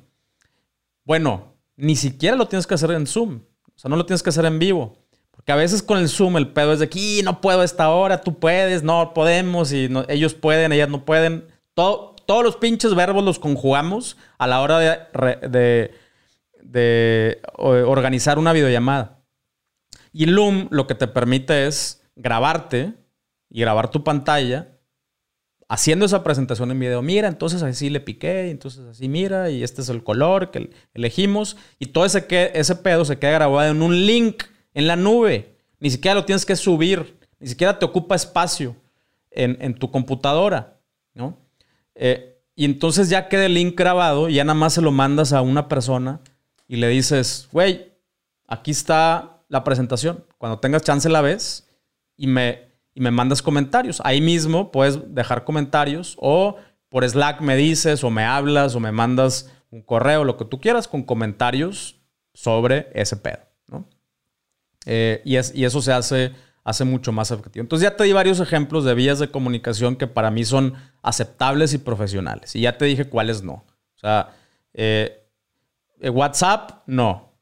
[1.03, 4.29] Bueno, ni siquiera lo tienes que hacer en Zoom, o sea, no lo tienes que
[4.29, 4.97] hacer en vivo.
[5.31, 7.89] Porque a veces con el Zoom el pedo es de aquí, no puedo a esta
[7.89, 11.47] hora, tú puedes, no podemos, y ellos pueden, ellas no pueden.
[11.73, 15.91] Todo, todos los pinches verbos los conjugamos a la hora de,
[17.57, 19.19] organizar una videollamada.
[20.11, 22.93] Y Loom lo que te permite es grabarte
[23.49, 24.69] y grabar tu pantalla
[25.67, 27.01] haciendo esa presentación en video.
[27.01, 31.57] Mira, entonces así le piqué, entonces así mira, y este es el color que elegimos.
[31.79, 35.55] Y todo ese, ese pedo se queda grabado en un link en la nube.
[35.79, 38.75] Ni siquiera lo tienes que subir, ni siquiera te ocupa espacio
[39.31, 40.77] en, tu computadora,
[41.15, 41.39] ¿no?
[41.95, 45.33] Eh, y entonces ya queda el link grabado y ya nada más se lo mandas
[45.33, 46.21] a una persona
[46.67, 47.93] y le dices, güey,
[48.47, 50.25] aquí está la presentación.
[50.37, 51.67] Cuando tengas chance la ves
[52.17, 54.01] y me, y me mandas comentarios.
[54.03, 56.57] Ahí mismo puedes dejar comentarios o
[56.89, 60.59] por Slack me dices o me hablas o me mandas un correo, lo que tú
[60.59, 61.99] quieras, con comentarios
[62.33, 63.39] sobre ese pedo.
[63.67, 63.89] ¿no?
[64.85, 67.63] Eh, y, es, y, eso se hace, hace mucho más efectivo.
[67.63, 71.73] Entonces ya te di varios ejemplos de vías de comunicación que para mí son aceptables
[71.73, 72.55] y profesionales.
[72.55, 73.53] Y ya te dije cuáles no.
[73.53, 74.35] O sea,
[74.73, 75.22] eh,
[76.03, 77.33] eh, WhatsApp, no.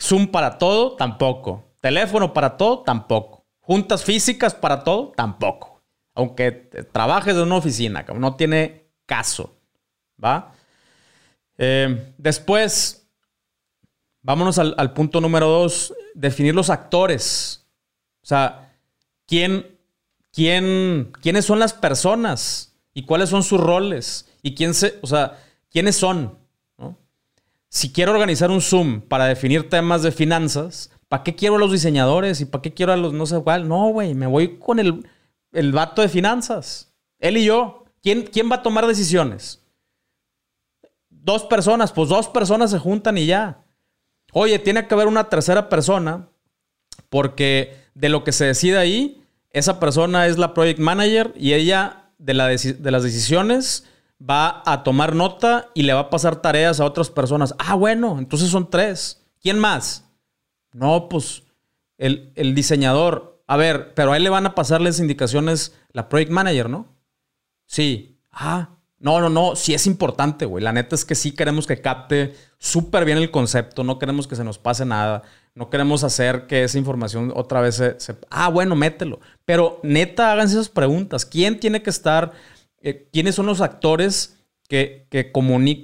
[0.00, 1.74] Zoom para todo, tampoco.
[1.80, 3.44] Teléfono para todo, tampoco.
[3.60, 5.82] Juntas físicas para todo, tampoco.
[6.14, 6.50] Aunque
[6.92, 9.54] trabajes en una oficina, no tiene caso.
[10.22, 10.52] ¿Va?
[11.56, 13.06] Eh, después,
[14.22, 17.66] vámonos al, punto número dos, definir los actores.
[18.22, 18.74] O sea,
[19.26, 19.78] ¿quién,
[20.32, 25.38] quién, quiénes son las personas y cuáles son sus roles y quién se, o sea,
[25.70, 26.38] quiénes son.
[27.70, 31.72] Si quiero organizar un Zoom para definir temas de finanzas, ¿Para qué quiero a los
[31.72, 33.66] diseñadores y para qué quiero a los no sé cuál?
[33.66, 35.04] No, güey, me voy con el,
[35.50, 36.94] el vato de finanzas.
[37.18, 37.84] Él y yo.
[38.00, 39.60] ¿Quién, ¿Quién va a tomar decisiones?
[41.08, 43.64] Dos personas, pues dos personas se juntan y ya.
[44.32, 46.28] Oye, tiene que haber una tercera persona
[47.08, 52.12] porque de lo que se decide ahí, esa persona es la project manager y ella
[52.18, 53.84] de, la de las decisiones
[54.20, 57.54] va a tomar nota y le va a pasar tareas a otras personas.
[57.58, 59.24] Ah, bueno, entonces son tres.
[59.40, 60.04] ¿Quién más?
[60.72, 61.42] No, pues
[61.98, 63.42] el, diseñador.
[63.46, 66.86] A ver, pero a él le van a pasarles indicaciones la project manager, ¿no?
[67.66, 68.18] Sí.
[68.30, 69.56] Ah, no, no, no.
[69.56, 70.62] Sí es importante, güey.
[70.62, 73.82] La neta es que sí queremos que capte súper bien el concepto.
[73.82, 75.22] No queremos que se nos pase nada.
[75.54, 78.16] No queremos hacer que esa información otra vez se...
[78.30, 79.18] ah, bueno, mételo.
[79.44, 81.26] Pero neta, háganse esas preguntas.
[81.26, 82.32] ¿Quién tiene que estar?
[82.80, 84.38] Eh, ¿Quiénes son los actores
[84.68, 85.32] que, que,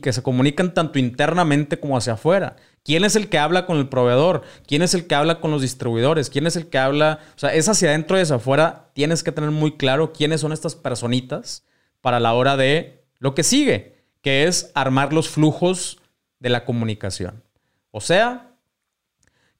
[0.01, 2.57] que se comunican tanto internamente como hacia afuera?
[2.85, 4.43] ¿Quién es el que habla con el proveedor?
[4.67, 6.31] ¿Quién es el que habla con los distribuidores?
[6.31, 7.19] ¿Quién es el que habla?
[7.35, 8.91] O sea, es hacia adentro y hacia afuera.
[8.95, 11.65] Tienes que tener muy claro quiénes son estas personitas
[12.01, 15.99] para la hora de lo que sigue, que es armar los flujos
[16.39, 17.43] de la comunicación.
[17.91, 18.53] O sea,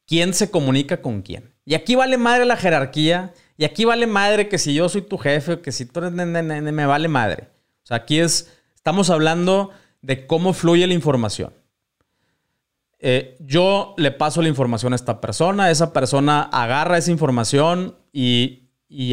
[0.07, 1.53] quién se comunica con quién.
[1.65, 3.35] Y aquí vale madre la jerarquía.
[3.57, 6.87] Y aquí vale madre que si yo soy tu jefe, que si tú eres me
[6.87, 7.49] vale madre.
[7.85, 9.71] O sea, aquí es, estamos hablando
[10.03, 11.53] de cómo fluye la información.
[12.99, 18.66] Eh, yo le paso la información a esta persona, esa persona agarra esa información y,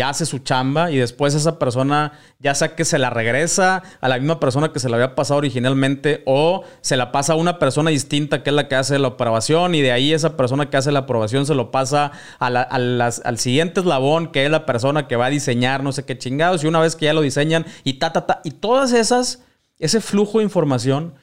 [0.03, 4.19] hace su chamba y después esa persona ya sea que se la regresa a la
[4.19, 7.89] misma persona que se la había pasado originalmente o se la pasa a una persona
[7.89, 10.91] distinta que es la que hace la aprobación y de ahí esa persona que hace
[10.91, 15.31] la aprobación se lo pasa al siguiente eslabón que es la persona que va a
[15.31, 18.27] diseñar no sé qué chingados y una vez que ya lo diseñan y ta, ta,
[18.27, 19.41] ta, y todas esas,
[19.79, 21.15] ese flujo de información,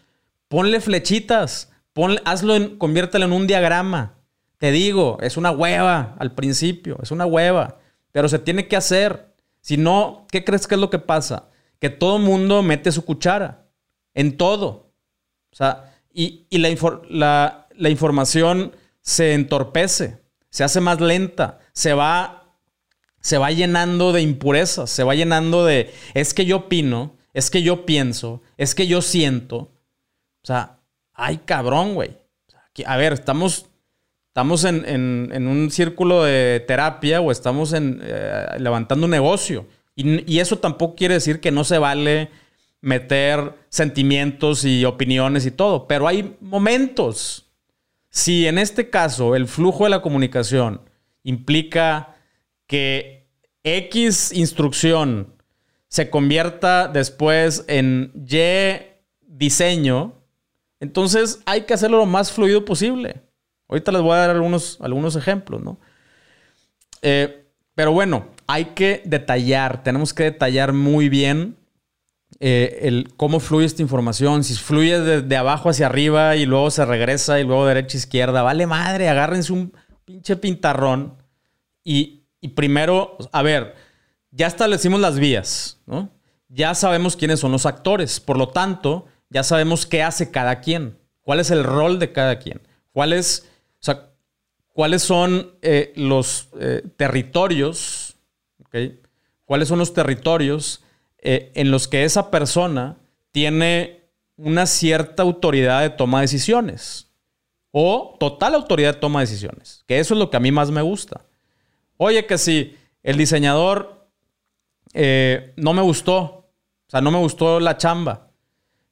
[0.49, 1.71] ponle flechitas
[2.25, 4.15] hazlo, en, conviértelo en un diagrama.
[4.59, 7.79] Te digo, es una hueva al principio, es una hueva,
[8.13, 9.35] pero se tiene que hacer.
[9.61, 11.49] Si no, ¿qué crees que es lo que pasa?
[11.79, 13.67] Que todo mundo mete su cuchara
[14.15, 14.93] en todo.
[15.53, 20.19] O sea, y, la, la información se entorpece,
[20.51, 22.57] se hace más lenta, se va,
[23.21, 27.63] se va llenando de impurezas, se va llenando de, es que yo opino, es que
[27.63, 29.57] yo pienso, es que yo siento.
[30.43, 30.79] O sea,
[31.15, 32.17] ay cabrón, güey.
[32.87, 33.67] A ver, estamos,
[34.31, 39.67] estamos en, un círculo de terapia o estamos en, eh, levantando un negocio.
[39.97, 42.31] Y, eso tampoco quiere decir que no se vale
[42.81, 47.51] meter sentimientos y opiniones y todo, pero hay momentos.
[48.09, 50.81] Si en este caso el flujo de la comunicación
[51.25, 52.15] implica
[52.69, 53.27] que
[53.65, 55.35] X instrucción
[55.89, 58.87] se convierta después en Y
[59.27, 60.15] diseño,
[60.79, 63.23] entonces hay que hacerlo lo más fluido posible.
[63.71, 65.79] Ahorita les voy a dar algunos, algunos ejemplos, ¿no?
[67.03, 71.57] Eh, pero bueno, hay que detallar, tenemos que detallar muy bien
[72.41, 76.85] eh, el, cómo fluye esta información, si fluye de, abajo hacia arriba y luego se
[76.85, 79.73] regresa y luego derecha izquierda, vale madre, agárrense un
[80.05, 81.15] pinche pintarrón.
[81.85, 83.77] Y, y primero, a ver,
[84.31, 86.11] ya establecimos las vías, ¿no?
[86.49, 88.19] Ya sabemos quiénes son los actores.
[88.19, 90.99] Por lo tanto, ya sabemos qué hace cada quien.
[91.21, 92.61] ¿Cuál es el rol de cada quien?
[92.93, 93.50] ¿Cuáles,
[93.81, 94.11] o sea,
[94.73, 98.17] cuáles son eh, los eh, territorios?
[99.45, 100.85] ¿Cuáles son los territorios
[101.19, 102.99] eh, en los que esa persona
[103.33, 104.05] tiene
[104.37, 107.09] una cierta autoridad de toma de decisiones?
[107.73, 109.85] O total autoridad de toma de decisiones.
[109.87, 111.23] Que eso es lo que a mí más me gusta.
[111.97, 114.09] Oye, que si el diseñador
[115.57, 116.41] no me gustó,
[116.91, 118.31] o sea, no me gustó la chamba.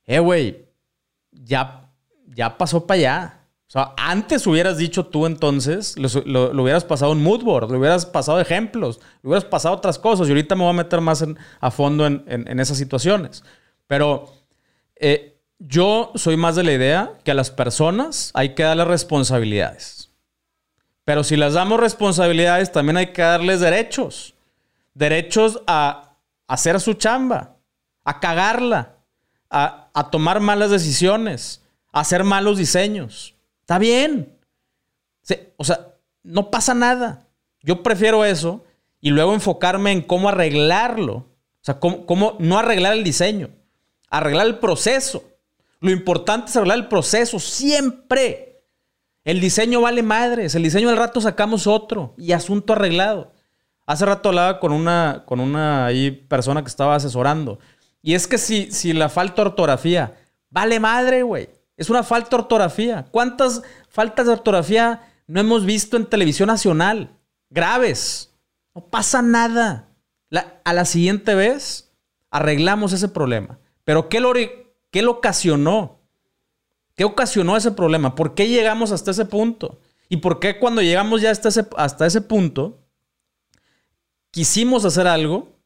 [0.06, 0.68] Eh, güey,
[1.32, 1.90] ya,
[2.28, 3.37] ya pasó para allá.
[3.68, 8.40] O sea, antes hubieras dicho tú entonces, lo, hubieras pasado en moodboard, lo hubieras pasado
[8.40, 10.26] ejemplos, lo hubieras pasado otras cosas.
[10.26, 11.22] Y ahorita me voy a meter más
[11.60, 13.44] a fondo en, esas situaciones.
[13.86, 14.32] Pero
[14.96, 20.08] eh, yo soy más de la idea que a las personas hay que darles responsabilidades.
[21.04, 24.34] Pero si les damos responsabilidades, también hay que darles derechos.
[24.94, 26.14] Derechos a
[26.46, 27.56] hacer su chamba,
[28.02, 28.94] a cagarla,
[29.50, 31.62] a, a tomar malas decisiones,
[31.92, 33.34] a hacer malos diseños.
[33.68, 34.34] Está bien.
[35.58, 35.88] O sea,
[36.22, 37.26] no pasa nada.
[37.62, 38.64] Yo prefiero eso
[38.98, 41.16] y luego enfocarme en cómo arreglarlo.
[41.16, 43.50] O sea, cómo, no arreglar el diseño,
[44.08, 45.22] arreglar el proceso.
[45.80, 48.62] Lo importante es arreglar el proceso siempre.
[49.22, 50.54] El diseño vale madres.
[50.54, 53.34] El diseño al rato sacamos otro y asunto arreglado.
[53.84, 57.58] Hace rato hablaba con una, con una ahí persona que estaba asesorando.
[58.00, 60.16] Y es que si, si la falta ortografía,
[60.48, 61.57] vale madre, güey.
[61.78, 63.06] Es una falta de ortografía.
[63.10, 67.16] ¿Cuántas faltas de ortografía no hemos visto en televisión nacional?
[67.48, 68.34] Graves.
[68.74, 69.88] No pasa nada.
[70.64, 71.90] a la siguiente vez
[72.30, 73.58] arreglamos ese problema.
[73.84, 76.00] Pero ¿qué lo, lo ocasionó?
[76.94, 78.16] ¿Qué ocasionó ese problema?
[78.16, 79.80] ¿Por qué llegamos hasta ese punto?
[80.08, 82.80] ¿Y por qué cuando llegamos ya hasta ese, hasta ese punto
[84.30, 85.57] quisimos hacer algo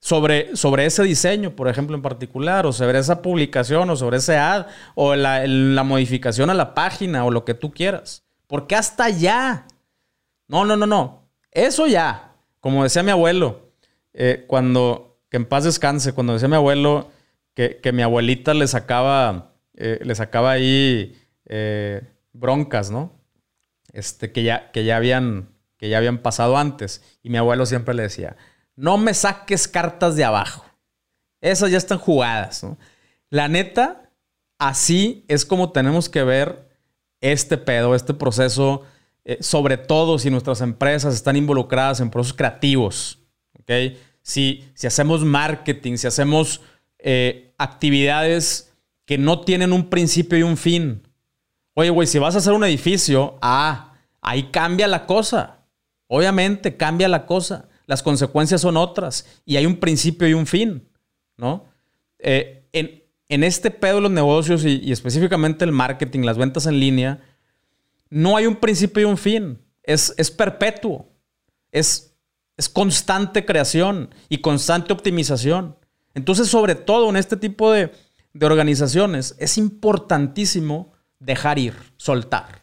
[0.00, 4.36] sobre, sobre ese diseño, por ejemplo, en particular, o sobre esa publicación, o sobre ese
[4.36, 8.24] ad, o la, modificación a la página, o lo que tú quieras.
[8.46, 9.66] Porque hasta allá.
[10.48, 11.28] No, no, no, no.
[11.50, 12.34] Eso ya.
[12.60, 13.72] Como decía mi abuelo,
[14.12, 17.10] eh, cuando, que en paz descanse, cuando decía mi abuelo
[17.54, 21.16] que, mi abuelita le sacaba, eh, le sacaba ahí
[21.46, 23.12] eh, broncas, ¿no?
[23.92, 27.02] Este, que ya, que ya habían, que ya habían pasado antes.
[27.22, 28.36] Y mi abuelo siempre le decía,
[28.76, 30.64] no me saques cartas de abajo.
[31.40, 32.64] Esas ya están jugadas.
[33.30, 34.10] La neta,
[34.58, 36.68] así es como tenemos que ver
[37.20, 38.82] este pedo, este proceso,
[39.24, 43.18] eh, sobre todo si nuestras empresas están involucradas en procesos creativos.
[43.58, 44.00] ¿okay?
[44.22, 46.60] Si, si hacemos marketing, si hacemos
[46.98, 48.74] eh, actividades
[49.06, 51.02] que no tienen un principio y un fin.
[51.74, 55.60] Oye, güey, si vas a hacer un edificio, ah, ahí cambia la cosa.
[56.08, 60.88] Obviamente cambia la cosa las consecuencias son otras y hay un principio y un fin,
[61.36, 61.64] ¿no?
[62.18, 67.20] Eh, en, este pedo de los negocios y, específicamente el marketing, las ventas en línea,
[68.08, 71.08] no hay un principio y un fin, es, es perpetuo,
[71.72, 72.16] es,
[72.56, 75.76] es constante creación y constante optimización.
[76.14, 77.92] Entonces, sobre todo en este tipo de,
[78.32, 82.62] de organizaciones, es importantísimo dejar ir, soltar,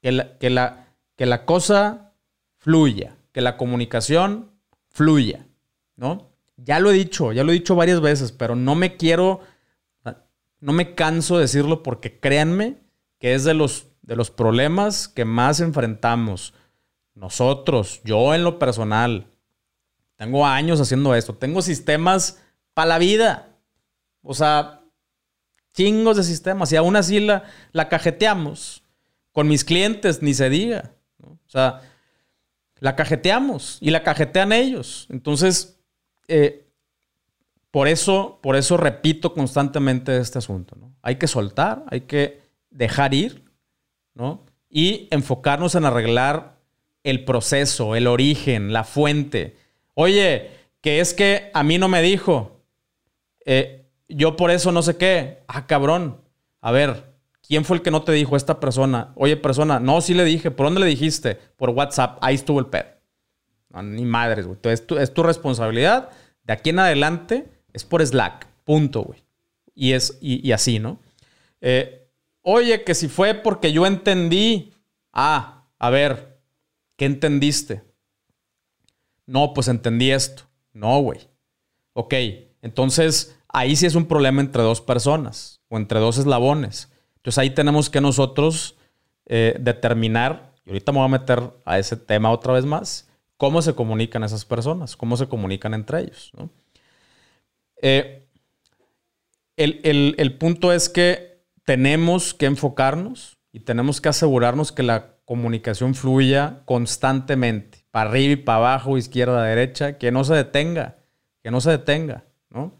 [0.00, 2.12] que que la, que la cosa
[2.58, 4.50] fluya que la comunicación
[4.88, 5.46] fluya,
[5.94, 6.30] ¿no?
[6.56, 9.40] Ya lo he dicho, ya lo he dicho varias veces, pero no me quiero,
[10.58, 12.78] no me canso de decirlo porque créanme
[13.18, 16.54] que es de los, de los problemas que más enfrentamos
[17.14, 19.26] nosotros, yo en lo personal.
[20.16, 23.50] Tengo años haciendo esto, tengo sistemas para la vida.
[24.22, 24.80] O sea,
[25.74, 28.82] chingos de sistemas y aún así la, la cajeteamos.
[29.30, 30.94] Con mis clientes, ni se diga.
[31.20, 31.82] O sea,
[32.86, 35.08] la cajeteamos y la cajetean ellos.
[35.10, 35.76] Entonces,
[36.28, 36.68] eh,
[37.72, 40.76] por, eso, por eso repito constantemente este asunto.
[40.80, 40.94] ¿no?
[41.02, 43.42] Hay que soltar, hay que dejar ir
[44.14, 44.44] ¿no?
[44.70, 46.60] y enfocarnos en arreglar
[47.02, 49.56] el proceso, el origen, la fuente.
[49.94, 52.60] Oye, que es que a mí no me dijo,
[53.44, 55.42] eh, yo por eso no sé qué.
[55.48, 56.20] Ah, cabrón.
[56.60, 57.15] A ver,
[57.48, 59.12] ¿Quién fue el que no te dijo esta persona?
[59.14, 60.50] Oye, persona, no, sí le dije.
[60.50, 61.36] ¿Por dónde le dijiste?
[61.56, 62.18] Por WhatsApp.
[62.20, 62.86] Ahí estuvo el pedo.
[63.82, 64.58] ni madres, güey.
[64.64, 66.10] Es tu, es tu responsabilidad.
[66.42, 68.48] De aquí en adelante es por Slack.
[68.64, 69.22] Punto, güey.
[69.74, 70.98] Y, es, y, así, ¿no?
[71.60, 72.08] Eh,
[72.42, 74.72] oye, que si fue porque yo entendí.
[75.12, 76.40] Ah, a ver,
[76.96, 77.82] ¿qué entendiste?
[79.26, 80.44] No, pues entendí esto.
[80.72, 81.20] No, güey.
[81.92, 82.14] Ok,
[82.62, 86.90] entonces ahí sí es un problema entre dos personas o entre dos eslabones.
[87.26, 88.76] Entonces ahí tenemos que nosotros
[89.26, 93.62] eh, determinar y ahorita me voy a meter a ese tema otra vez más, cómo
[93.62, 96.30] se comunican esas personas, cómo se comunican entre ellos.
[97.82, 98.28] Eh,
[99.56, 106.62] el, punto es que tenemos que enfocarnos y tenemos que asegurarnos que la comunicación fluya
[106.64, 110.98] constantemente, para arriba y para abajo, izquierda, derecha, que no se detenga,
[111.42, 112.72] que no se detenga, ¿no?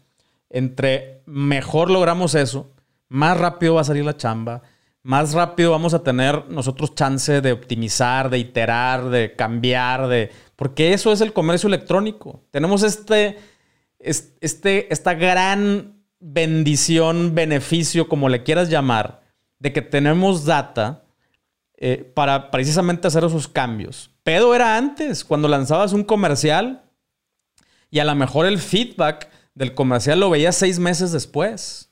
[0.49, 2.71] Entre mejor logramos eso,
[3.09, 4.61] más rápido va a salir la chamba,
[5.03, 10.31] más rápido vamos a tener nosotros chance de optimizar, de iterar, de cambiar, de...
[10.57, 12.41] Porque eso es el comercio electrónico.
[12.51, 13.37] Tenemos este,
[13.99, 19.21] este, esta gran bendición, beneficio, como le quieras llamar,
[19.59, 21.05] de que tenemos data
[21.77, 24.11] eh, para precisamente hacer esos cambios.
[24.23, 26.83] Pedo era antes, cuando lanzabas un comercial
[27.89, 31.86] y a lo mejor el feedback del comercial lo veías seis meses después.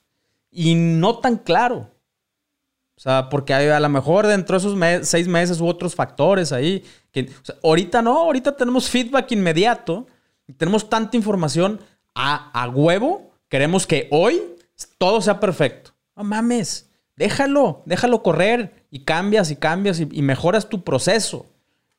[0.55, 1.91] Y no tan claro.
[2.97, 6.83] O sea, porque a, lo mejor dentro de esos seis meses hubo otros factores ahí.
[7.11, 7.29] Que,
[7.61, 10.07] ahorita no, ahorita tenemos feedback inmediato
[10.53, 11.79] tenemos tanta información
[12.13, 13.31] a, huevo.
[13.49, 14.41] Queremos que hoy
[14.97, 15.91] todo sea perfecto.
[16.15, 21.45] No mames, déjalo, déjalo correr y cambias y cambias y mejoras tu proceso.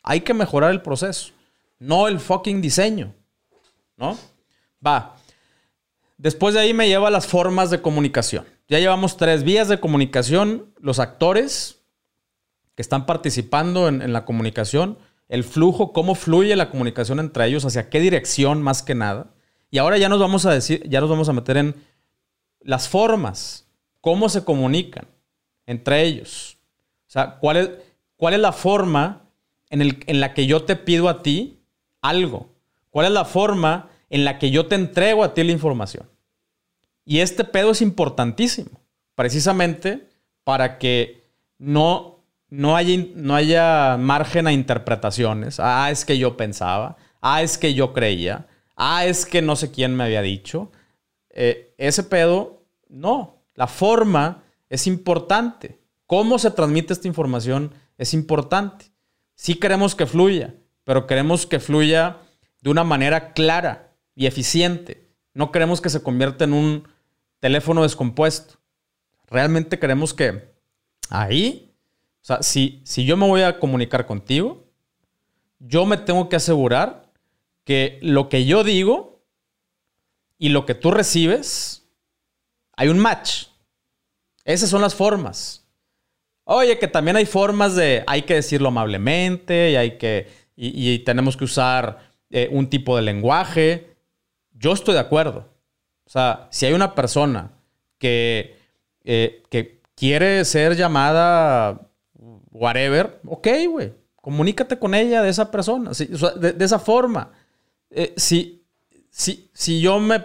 [0.02, 1.32] Hay que mejorar el proceso,
[1.78, 3.12] no el fucking diseño.
[3.96, 4.16] ¿No?
[4.84, 5.16] Va.
[6.18, 8.46] Después de ahí me lleva a las formas de comunicación.
[8.68, 11.82] Ya llevamos tres vías de comunicación, los actores
[12.74, 14.98] que están participando en, la comunicación,
[15.28, 19.30] el flujo, cómo fluye la comunicación entre ellos, hacia qué dirección más que nada.
[19.70, 21.74] Y ahora ya nos vamos a decir, ya nos vamos a meter en
[22.60, 23.66] las formas,
[24.00, 25.06] cómo se comunican
[25.66, 26.58] entre ellos.
[27.08, 29.22] O sea, cuál es, la forma
[29.70, 31.60] en, en la que yo te pido a ti
[32.00, 32.48] algo.
[32.90, 36.08] ¿Cuál es la forma en la que yo te entrego a ti la información?
[37.04, 38.80] Y este pedo es importantísimo,
[39.14, 40.08] precisamente
[40.44, 41.24] para que
[41.58, 45.60] no, no, haya, no haya margen a interpretaciones.
[45.60, 46.96] Ah, es que yo pensaba.
[47.20, 48.46] Ah, es que yo creía.
[48.76, 50.70] Ah, es que no sé quién me había dicho.
[51.30, 53.42] Eh, ese pedo, no.
[53.54, 55.78] La forma es importante.
[56.06, 58.86] Cómo se transmite esta información es importante.
[59.34, 60.54] Sí queremos que fluya,
[60.84, 62.18] pero queremos que fluya
[62.62, 63.85] de una manera clara
[64.16, 65.06] y eficiente.
[65.34, 66.88] No queremos que se convierta en un
[67.38, 68.54] teléfono descompuesto.
[69.28, 70.50] Realmente queremos que
[71.10, 71.72] ahí,
[72.22, 74.64] o sea, si, si yo me voy a comunicar contigo,
[75.60, 77.12] yo me tengo que asegurar
[77.64, 79.22] que lo que yo digo
[80.38, 81.86] y lo que tú recibes,
[82.72, 83.46] hay un match.
[84.44, 85.66] Esas son las formas.
[86.44, 91.36] Oye, que también hay formas de, hay que decirlo amablemente y hay que, y, tenemos
[91.36, 93.95] que usar eh, un tipo de lenguaje.
[94.58, 95.46] Yo estoy de acuerdo.
[96.06, 97.52] O sea, si hay una persona
[97.98, 98.58] que,
[99.04, 101.90] eh, que quiere ser llamada
[102.50, 107.32] whatever, ok, güey, comunícate con ella de esa persona, de, esa forma.
[107.90, 108.64] Eh, si,
[109.10, 110.24] si, si, yo me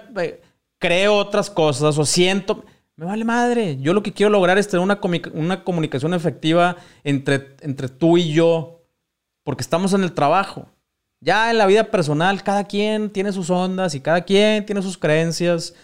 [0.77, 2.65] creo otras cosas o siento,
[2.95, 3.77] me vale madre.
[3.79, 4.99] Yo lo que quiero lograr es tener una,
[5.33, 8.81] una comunicación efectiva entre, entre tú y yo,
[9.43, 10.67] porque estamos en el trabajo.
[11.21, 14.97] Ya en la vida personal, cada quien tiene sus ondas y cada quien tiene sus
[14.97, 15.75] creencias,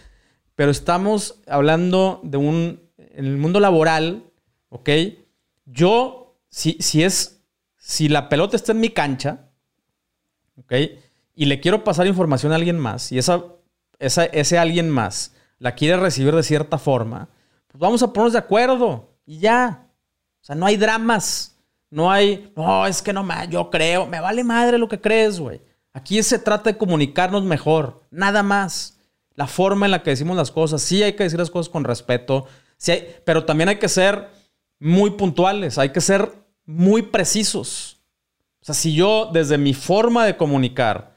[0.56, 4.24] pero estamos hablando de un, en el mundo laboral,
[4.68, 4.90] ¿ok?
[5.64, 7.40] Yo, si, si es,
[7.76, 9.48] si la pelota está en mi cancha,
[10.56, 10.72] ¿ok?
[11.36, 13.44] Y le quiero pasar información a alguien más, y esa,
[14.00, 17.28] esa, ese alguien más la quiere recibir de cierta forma,
[17.68, 19.86] pues vamos a ponernos de acuerdo y ya.
[20.40, 21.57] O sea, no hay dramas.
[21.90, 25.60] No hay, no, es que no, yo creo, me vale madre lo que crees, güey.
[25.92, 28.98] Aquí se trata de comunicarnos mejor, nada más.
[29.34, 31.84] La forma en la que decimos las cosas, sí hay que decir las cosas con
[31.84, 34.28] respeto, sí hay, pero también hay que ser
[34.78, 36.30] muy puntuales, hay que ser
[36.66, 37.98] muy precisos.
[38.60, 41.16] O sea, si yo desde mi forma de comunicar,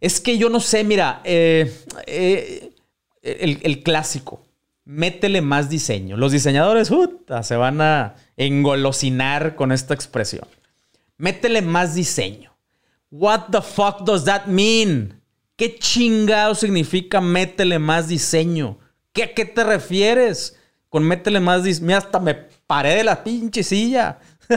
[0.00, 1.74] es que yo no sé, mira, eh,
[2.06, 2.72] eh,
[3.22, 4.42] el, el clásico,
[4.84, 6.16] métele más diseño.
[6.16, 6.90] Los diseñadores
[7.42, 8.14] se van a
[8.46, 10.46] engolosinar con esta expresión.
[11.16, 12.52] Métele más diseño.
[13.10, 15.20] What the fuck does that mean?
[15.56, 18.78] ¿Qué chingado significa métele más diseño?
[19.12, 21.86] ¿Qué, ¿A qué te refieres con métele más diseño?
[21.86, 24.18] Mira, hasta me paré de la pinche silla.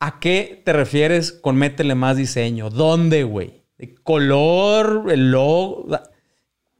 [0.00, 2.70] ¿A qué te refieres con métele más diseño?
[2.70, 3.62] ¿Dónde, güey?
[3.78, 5.06] ¿De color?
[5.10, 5.86] ¿El logo?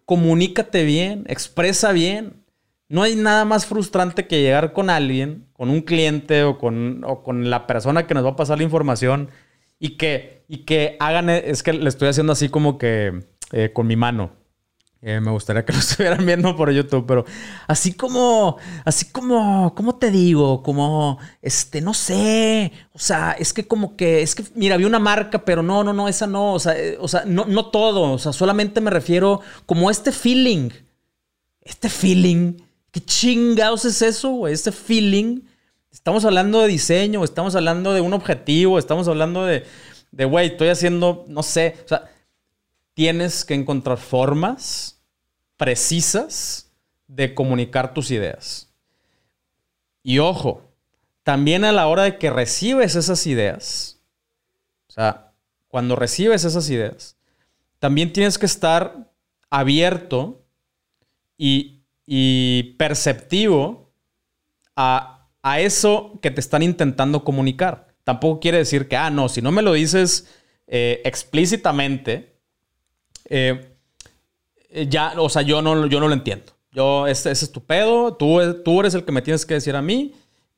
[0.07, 2.45] comunícate bien, expresa bien.
[2.89, 7.51] No hay nada más frustrante que llegar con alguien, con un cliente o con, con
[7.51, 9.31] la persona que nos va a pasar la información
[9.79, 13.87] y que, y que hagan, es que le estoy haciendo así como que eh, con
[13.87, 14.33] mi mano.
[15.03, 17.25] Eh, me gustaría que lo estuvieran viendo por YouTube, pero
[17.67, 20.63] así como, así como, ¿cómo te digo?
[20.63, 24.99] Como, este, no sé, o sea, es que como que, es que, mira, vi una
[24.99, 28.13] marca, pero no, no, no, esa no, o sea, eh, o sea no, no todo,
[28.13, 30.71] o sea, solamente me refiero como este feeling,
[31.63, 32.55] este feeling,
[32.97, 34.55] ¿qué chingados es eso, güey?
[34.55, 35.43] Este feeling,
[35.93, 39.67] estamos hablando de diseño, estamos hablando de un objetivo, estamos hablando de,
[40.13, 42.11] de, güey, estoy haciendo, no sé, o sea,
[42.95, 44.99] tienes que encontrar formas
[45.59, 46.71] precisas
[47.07, 48.73] de comunicar tus ideas.
[50.03, 50.63] Y ojo,
[51.23, 54.01] también a la hora de que recibes esas ideas,
[54.89, 55.35] o sea,
[55.69, 57.19] cuando recibes esas ideas,
[57.79, 59.13] también tienes que estar
[59.51, 60.47] abierto
[61.37, 61.76] y,
[62.77, 63.91] perceptivo
[64.75, 67.89] a, a, eso que te están intentando comunicar.
[68.05, 70.29] Tampoco quiere decir que, ah, no, si no me lo dices
[70.67, 72.37] eh, explícitamente,
[73.29, 73.77] eh,
[74.89, 76.53] ya, o sea, yo no, yo no lo entiendo.
[76.73, 79.83] Yo, ese, es tu pedo, tú, tú eres el que me tienes que decir a
[79.83, 80.15] mí.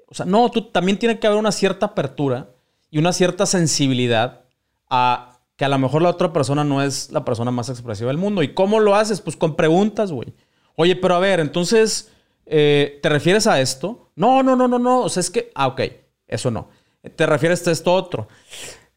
[0.06, 2.50] O sea, no, tú también tiene que haber una cierta apertura
[2.90, 4.44] y una cierta sensibilidad
[4.88, 8.16] a que a lo mejor la otra persona no es la persona más expresiva del
[8.16, 8.42] mundo.
[8.42, 9.20] ¿Y cómo lo haces?
[9.20, 10.32] Pues con preguntas, güey.
[10.80, 12.08] Oye, pero a ver, entonces,
[12.46, 14.12] eh, ¿te refieres a esto?
[14.14, 15.00] No, no, no, no, no.
[15.00, 15.80] O sea, es que, ah, ok,
[16.28, 16.68] eso no.
[17.16, 18.28] ¿Te refieres a esto otro?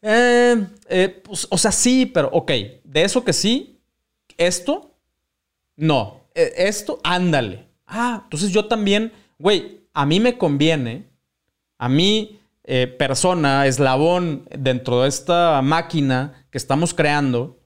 [0.00, 2.52] Eh, eh, pues, o sea, sí, pero ok,
[2.84, 3.80] de eso que sí,
[4.36, 4.94] esto,
[5.74, 7.66] no, esto, ándale.
[7.84, 11.08] Ah, entonces yo también, güey, a mí me conviene,
[11.78, 12.38] a mí,
[12.96, 17.58] persona, eslabón dentro de esta máquina que estamos creando,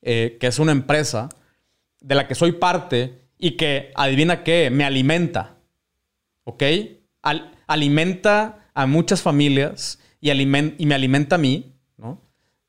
[0.00, 1.30] que es una empresa,
[2.00, 5.56] de la que soy parte y que, adivina qué, me alimenta,
[6.44, 6.62] ¿ok?
[7.66, 12.20] alimenta a muchas familias y, me alimenta a mí, ¿no?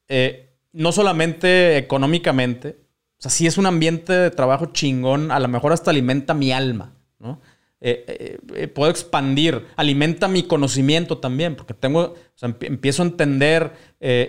[0.07, 2.77] Eh, no solamente económicamente,
[3.17, 6.51] o sea, si es un ambiente de trabajo chingón, a lo mejor hasta alimenta mi
[6.51, 7.41] alma, ¿no?
[7.81, 13.73] Eh, eh, puedo expandir, alimenta mi conocimiento también, porque tengo, o sea, empiezo a entender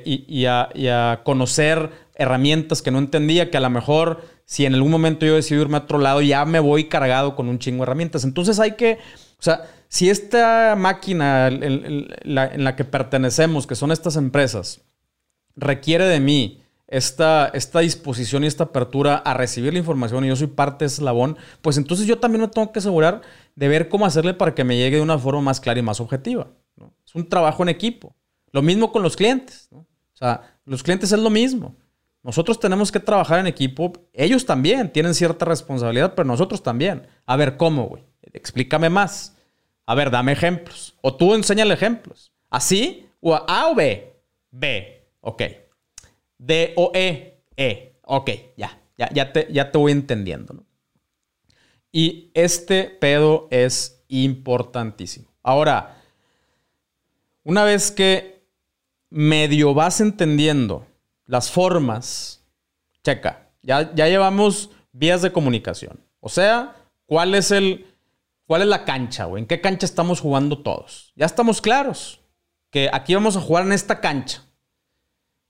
[0.05, 5.27] y, a, conocer herramientas que no entendía, que a lo mejor si en algún momento
[5.27, 8.23] yo decido irme a otro lado, ya me voy cargado con un chingo de herramientas.
[8.23, 8.99] Entonces hay que,
[9.39, 14.83] o sea, si esta máquina en, la, que pertenecemos, que son estas empresas,
[15.57, 20.37] requiere de mí esta, esta disposición y esta apertura a recibir la información y yo
[20.37, 23.23] soy parte de eslabón, pues entonces yo también me tengo que asegurar
[23.57, 26.01] de ver cómo hacerle para que me llegue de una forma más clara y más
[26.01, 26.47] objetiva.
[27.05, 28.15] Es un trabajo en equipo.
[28.53, 29.69] Lo mismo con los clientes.
[29.73, 31.75] O sea, los clientes es lo mismo.
[32.27, 33.93] Nosotros tenemos que trabajar en equipo.
[34.13, 37.07] Ellos también tienen cierta responsabilidad, pero nosotros también.
[37.25, 38.03] A ver, ¿cómo, güey?
[38.33, 39.37] Explícame más.
[39.87, 40.97] A ver, dame ejemplos.
[41.03, 42.33] O tú enséñale ejemplos.
[42.51, 43.09] ¿Así?
[43.21, 44.13] ¿O A o B?
[44.51, 45.09] B.
[45.21, 45.43] Ok.
[46.37, 47.45] D o E.
[47.57, 48.01] E.
[48.03, 48.77] Ok, ya.
[48.99, 50.65] Ya, ya, te, ya te voy entendiendo.
[51.93, 55.29] Y este pedo es importantísimo.
[55.45, 56.03] Ahora,
[57.45, 58.43] una vez que
[59.11, 60.89] medio vas entendiendo
[61.27, 62.43] las formas,
[63.03, 66.01] checa, ya, ya llevamos vías de comunicación.
[66.21, 66.75] O sea,
[67.07, 67.87] ¿cuál es el
[68.47, 69.43] ¿Cuál es la cancha, güey?
[69.43, 71.13] ¿En qué cancha estamos jugando todos?
[71.17, 72.21] Ya estamos claros
[72.71, 74.45] que aquí vamos a jugar en esta cancha.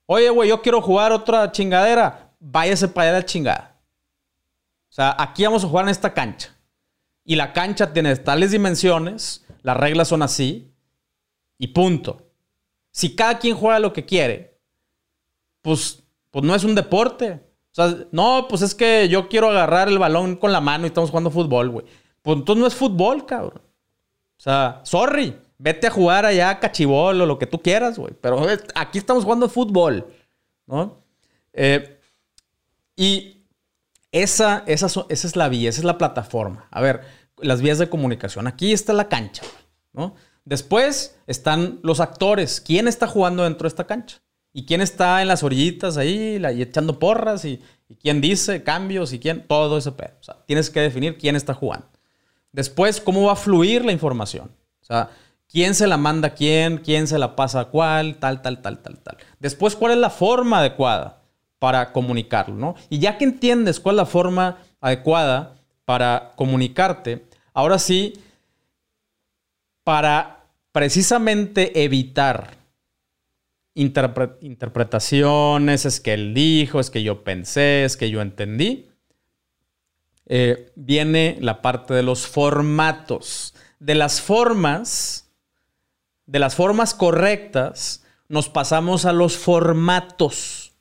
[0.07, 2.35] Oye, güey, yo quiero jugar otra chingadera.
[2.41, 3.81] Váyase para allá la chingada.
[4.89, 6.57] O sea, aquí vamos a jugar en esta cancha.
[7.22, 10.72] Y la cancha tiene tales dimensiones, las reglas son así,
[11.59, 12.31] y punto.
[12.93, 14.55] Si cada quien juega lo que quiere,
[15.67, 17.41] pues, pues no es un deporte.
[17.73, 20.87] O sea, no, pues es que yo quiero agarrar el balón con la mano y
[20.87, 21.87] estamos jugando fútbol, güey.
[22.23, 23.61] Pues entonces no es fútbol, cabrón.
[24.39, 25.37] O sea, sorry.
[25.59, 28.14] Vete a jugar allá a cachibol o lo que tú quieras, güey.
[28.21, 28.47] Pero
[28.77, 30.07] aquí estamos jugando fútbol,
[30.67, 31.03] ¿no?
[31.53, 31.99] Eh,
[32.95, 33.43] y
[34.12, 36.69] esa, esa, esa es la vía, esa es la plataforma.
[36.71, 37.01] A ver,
[37.39, 38.47] las vías de comunicación.
[38.47, 39.43] Aquí está la cancha,
[39.93, 40.14] ¿no?
[40.45, 42.61] Después están los actores.
[42.61, 44.21] ¿Quién está jugando dentro de esta cancha?
[44.57, 47.44] ¿Y quién está en las orillitas ahí y echando porras?
[47.44, 49.12] ¿Y, y quién dice cambios?
[49.12, 49.46] ¿Y quién?
[49.46, 50.14] Todo ese pedo.
[50.18, 51.86] O sea, tienes que definir quién está jugando.
[52.52, 54.50] Después, cómo va a fluir la información.
[54.80, 55.11] O sea,
[55.46, 58.78] quién se la manda a quién, quién se la pasa a cuál, tal, tal, tal,
[58.78, 59.18] tal, tal.
[59.40, 61.20] Después, cuál es la forma adecuada
[61.59, 62.76] para comunicarlo, ¿no?
[62.88, 68.14] Y ya que entiendes cuál es la forma adecuada para comunicarte, ahora sí,
[69.84, 72.57] para precisamente evitar
[73.77, 78.89] interpretaciones, es que él dijo, es que yo pensé, es que yo entendí,
[80.24, 83.55] eh, viene la parte de los formatos.
[83.79, 85.31] De las formas,
[86.24, 90.72] de las formas correctas, nos pasamos a los formatos.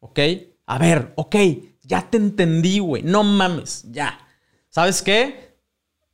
[0.00, 0.18] ¿Ok?
[0.66, 1.36] A ver, ok,
[1.82, 3.04] Ya te entendí, güey.
[3.04, 4.18] No mames, ya.
[4.68, 5.56] ¿Sabes qué?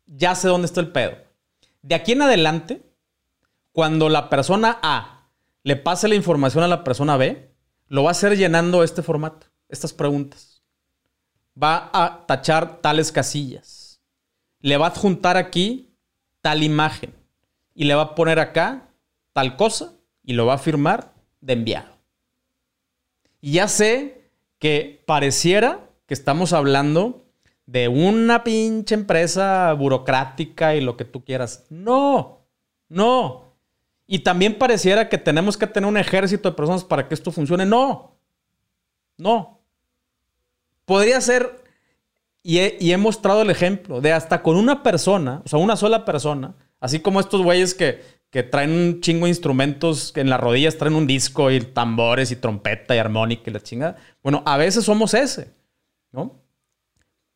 [0.04, 1.16] Ya sé dónde está el pedo.
[1.80, 2.82] De aquí en adelante,
[3.72, 5.21] cuando la persona A
[5.64, 7.52] le pase la información a la persona B,
[7.88, 10.62] lo va a hacer llenando este formato, estas preguntas.
[11.60, 14.00] Va a tachar tales casillas.
[14.60, 15.94] Le va a adjuntar aquí
[16.40, 17.14] tal imagen.
[17.74, 18.88] Y le va a poner acá
[19.32, 19.92] tal cosa
[20.22, 21.92] y lo va a firmar de enviado.
[23.40, 27.26] Y ya sé que pareciera que estamos hablando
[27.66, 31.66] de una pinche empresa burocrática y lo que tú quieras.
[31.70, 32.46] No,
[32.88, 33.51] no.
[34.12, 37.64] Y también pareciera que tenemos que tener un ejército de personas para que esto funcione.
[37.64, 38.18] No,
[39.16, 39.62] no.
[40.84, 41.64] Podría ser,
[42.42, 46.54] y he, mostrado el ejemplo, de hasta con una persona, o sea, una sola persona,
[46.78, 50.76] así como estos güeyes que, que traen un chingo de instrumentos que en las rodillas
[50.76, 53.96] traen un disco y tambores y trompeta y armónica y la chingada.
[54.22, 55.54] Bueno, a veces somos ese,
[56.10, 56.38] ¿no?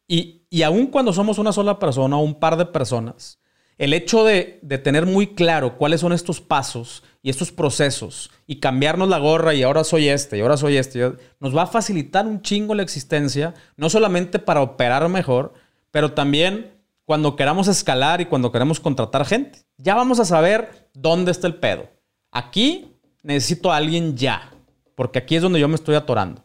[0.06, 3.38] Y, y aun cuando somos una sola persona o un par de personas,
[3.78, 9.08] el hecho de, tener muy claro cuáles son estos pasos y estos procesos y cambiarnos
[9.08, 12.40] la gorra y ahora soy este y ahora soy este, nos va a facilitar un
[12.40, 15.52] chingo la existencia, no solamente para operar mejor,
[15.90, 16.72] pero también
[17.04, 19.60] cuando queramos escalar y cuando queremos contratar gente.
[19.76, 21.88] Ya vamos a saber dónde está el pedo.
[22.32, 24.52] Aquí necesito a alguien ya,
[24.94, 26.44] porque aquí es donde yo me estoy atorando.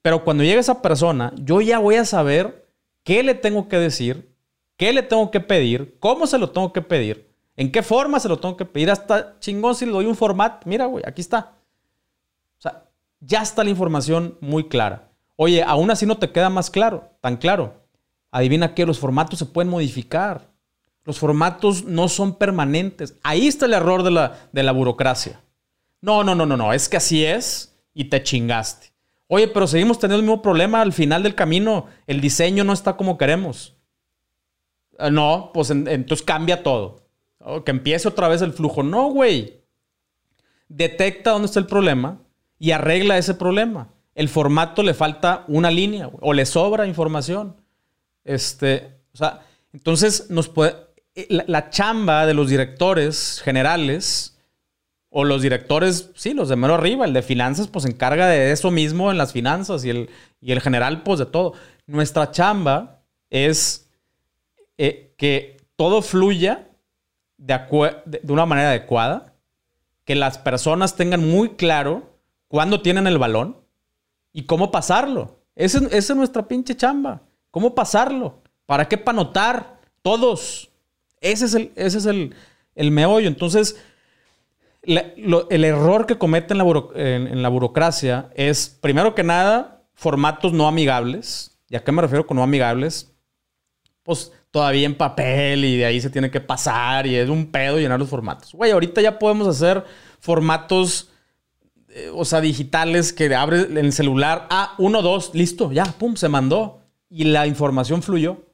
[0.00, 2.66] Pero cuando llegue esa persona, yo ya voy a saber
[3.04, 4.31] qué le tengo que decir,
[4.82, 8.28] qué le tengo que pedir, cómo se lo tengo que pedir, en qué forma se
[8.28, 8.90] lo tengo que pedir.
[8.90, 10.64] Hasta chingón si le doy un format.
[10.64, 11.52] Mira, güey, aquí está.
[12.58, 12.82] O sea,
[13.20, 15.08] ya está la información muy clara.
[15.36, 17.74] Oye, aún así no te queda más claro, tan claro.
[18.32, 20.48] Adivina qué, los formatos se pueden modificar.
[21.04, 23.14] Los formatos no son permanentes.
[23.22, 25.42] Ahí está el error de la, de la burocracia.
[26.00, 26.72] No, no, no, no, no.
[26.72, 28.88] Es que así es y te chingaste.
[29.28, 31.86] Oye, pero seguimos teniendo el mismo problema al final del camino.
[32.08, 33.76] El diseño no está como queremos.
[34.98, 37.02] Ah, no, pues entonces cambia todo.
[37.64, 38.82] que empiece otra vez el flujo.
[38.82, 39.60] No, güey.
[40.68, 42.20] Detecta dónde está el problema
[42.58, 43.88] y arregla ese problema.
[44.14, 47.56] El formato le falta una línea o le sobra información.
[48.24, 49.40] Este, o sea,
[49.72, 50.76] entonces nos puede,
[51.14, 54.38] eh, la, chamba de los directores generales
[55.10, 58.52] o los directores, sí, los de mero arriba, el de finanzas, pues se encarga de
[58.52, 61.54] eso mismo en las finanzas y el, y el general, pues de todo.
[61.86, 63.90] Nuestra chamba es
[64.84, 66.68] eh, que todo fluya
[67.36, 67.60] de,
[68.28, 69.34] una manera adecuada,
[70.04, 72.18] que las personas tengan muy claro
[72.48, 73.58] cuándo tienen el balón
[74.32, 75.38] y cómo pasarlo.
[75.54, 77.22] Esa es nuestra pinche chamba.
[77.52, 78.42] ¿Cómo pasarlo?
[78.66, 79.78] ¿Para qué panotar?
[80.02, 80.68] Todos.
[81.20, 83.28] Ese es el, ese es el, meollo.
[83.28, 83.80] Entonces,
[84.82, 91.56] el error que comete en la, burocracia es, primero que nada, formatos no amigables.
[91.68, 93.12] ¿Y a qué me refiero con no amigables?
[94.02, 97.78] Pues todavía en papel y de ahí se tiene que pasar y es un pedo
[97.78, 98.52] llenar los formatos.
[98.52, 99.82] Güey, ahorita ya podemos hacer
[100.20, 101.10] formatos,
[101.88, 104.46] eh, o sea, digitales que abre en el celular.
[104.50, 108.44] Ah, uno, dos, listo, ya, pum, se mandó y la información fluyó,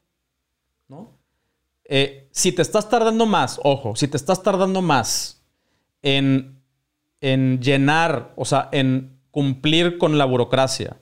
[0.86, 1.18] ¿no?
[1.84, 5.42] Eh, si te estás tardando más, ojo, si te estás tardando más
[6.02, 6.62] en,
[7.20, 10.96] en llenar, o sea, en cumplir con la burocracia,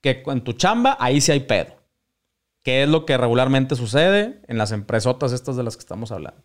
[0.00, 1.77] que en tu chamba, ahí sí hay pedo.
[2.62, 6.42] Que es lo que regularmente sucede en las empresotas estas de las que estamos hablando.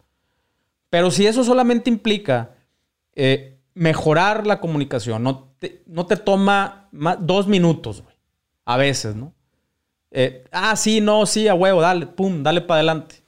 [0.89, 2.51] Pero si eso solamente implica
[3.15, 6.89] eh, mejorar la comunicación, no te, no te toma
[7.19, 8.15] dos minutos, güey.
[8.65, 9.33] A veces, ¿no?
[10.11, 13.23] Eh, ah, sí, no, sí, a huevo, dale, pum, dale para adelante.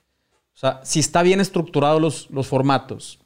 [0.54, 3.20] O sea, si está bien estructurados los, los formatos.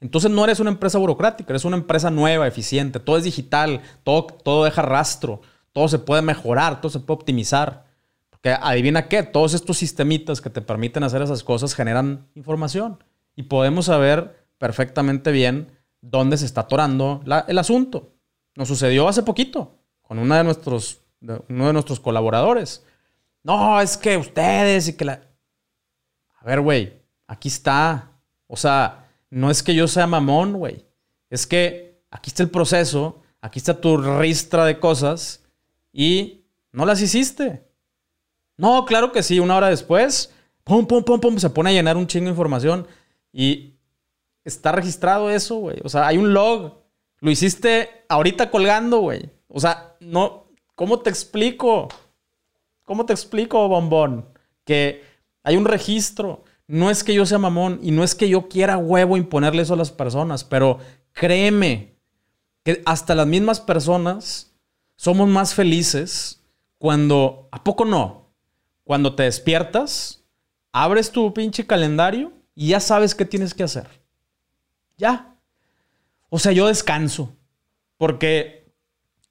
[0.00, 4.26] Entonces no eres una empresa burocrática, eres una empresa nueva, eficiente, todo es digital, todo,
[4.26, 5.40] todo deja rastro,
[5.72, 7.85] todo se puede mejorar, todo se puede optimizar.
[8.46, 13.02] Porque adivina qué, todos estos sistemitas que te permiten hacer esas cosas generan información
[13.34, 18.12] y podemos saber perfectamente bien dónde se está atorando el asunto.
[18.54, 22.84] Nos sucedió hace poquito con una de nuestros uno de nuestros colaboradores.
[23.42, 25.22] No, es que ustedes y que la...
[26.38, 28.12] A ver, güey, aquí está.
[28.46, 30.86] O sea, no es que yo sea mamón, güey.
[31.30, 35.42] Es que aquí está el proceso, aquí está tu ristra de cosas
[35.92, 37.65] y no las hiciste.
[38.56, 40.32] No, claro que sí, una hora después,
[40.64, 42.86] pum, pum, pum, pum, se pone a llenar un chingo de información
[43.32, 43.74] y
[44.44, 45.78] está registrado eso, güey.
[45.84, 46.82] O sea, hay un log.
[47.20, 49.30] Lo hiciste ahorita colgando, güey.
[49.48, 50.46] O sea, no,
[50.76, 51.88] ¿Cómo te explico?
[52.84, 54.28] ¿Cómo te explico, bombón?
[54.64, 55.02] Que
[55.42, 56.44] hay un registro.
[56.68, 59.72] No es que yo sea mamón y no es que yo quiera huevo imponerle eso
[59.72, 60.78] a las personas, pero
[61.12, 61.96] créeme
[62.62, 64.54] que hasta las mismas personas
[64.96, 66.42] somos más felices
[66.76, 68.25] cuando, ¿a poco no?
[68.86, 70.22] Cuando te despiertas,
[70.70, 73.88] abres tu pinche calendario y ya sabes qué tienes que hacer.
[74.96, 75.34] Ya.
[76.28, 77.36] O sea, yo descanso.
[77.96, 78.72] Porque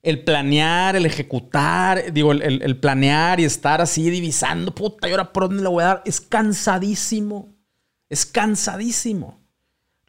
[0.04, 5.48] el planear, el ejecutar, digo, el, planear y estar así divisando, puta, ¿y ahora por
[5.48, 6.02] dónde le voy a dar?
[6.04, 7.56] Es cansadísimo.
[8.10, 9.40] Es cansadísimo.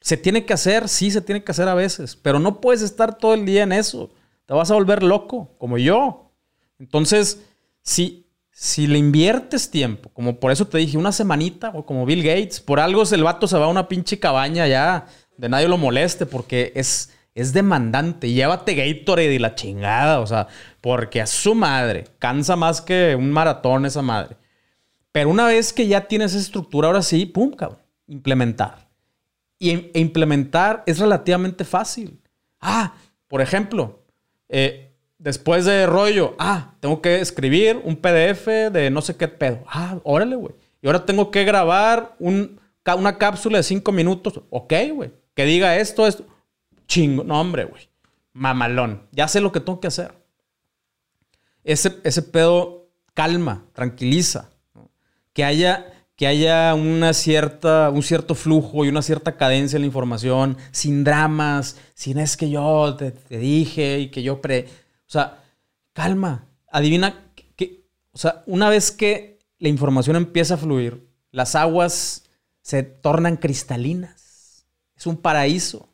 [0.01, 0.89] ¿Se tiene que hacer?
[0.89, 2.17] Sí, se tiene que hacer a veces.
[2.17, 4.11] Pero no puedes estar todo el día en eso.
[4.45, 6.33] Te vas a volver loco, como yo.
[6.81, 7.45] Entonces,
[7.83, 8.26] si,
[8.59, 12.59] si le inviertes tiempo, como por eso te dije, una semanita, o como Bill Gates,
[12.59, 16.25] por algo el vato se va a una pinche cabaña ya, de nadie lo moleste,
[16.25, 18.33] porque es, es demandante.
[18.33, 20.49] Llévate Gatorade y la chingada, o sea,
[20.81, 24.39] porque a su madre, cansa más que un maratón esa madre.
[25.13, 28.89] Pero una vez que ya tienes esa estructura, ahora sí, pum, cabrón, implementar.
[29.59, 32.19] Y e implementar es relativamente fácil.
[32.59, 32.95] Ah,
[33.29, 34.03] por ejemplo,
[34.49, 34.86] eh,
[35.27, 39.65] Después de rollo, ah, tengo que escribir un PDF de no sé qué pedo.
[39.67, 40.55] Ah, órale, güey.
[40.81, 44.41] Y ahora tengo que grabar una cápsula de cinco minutos.
[44.51, 45.11] Ok, güey.
[45.35, 46.25] Que diga esto, esto.
[46.87, 47.25] Chingo.
[47.25, 47.89] No, hombre, güey.
[48.35, 49.03] Mamalón.
[49.11, 50.15] Ya sé lo que tengo que hacer.
[51.65, 54.51] Ese, ese pedo calma, tranquiliza.
[55.33, 59.87] Que haya, que haya una cierta, un cierto flujo y una cierta cadencia en la
[59.87, 65.11] información, sin dramas, sin es que yo te, te dije y que yo pre o
[65.11, 65.43] sea,
[65.93, 72.25] calma, adivina que, o sea, una vez que la información empieza a fluir, las aguas
[72.63, 74.67] se tornan cristalinas.
[74.97, 75.89] Es un paraíso.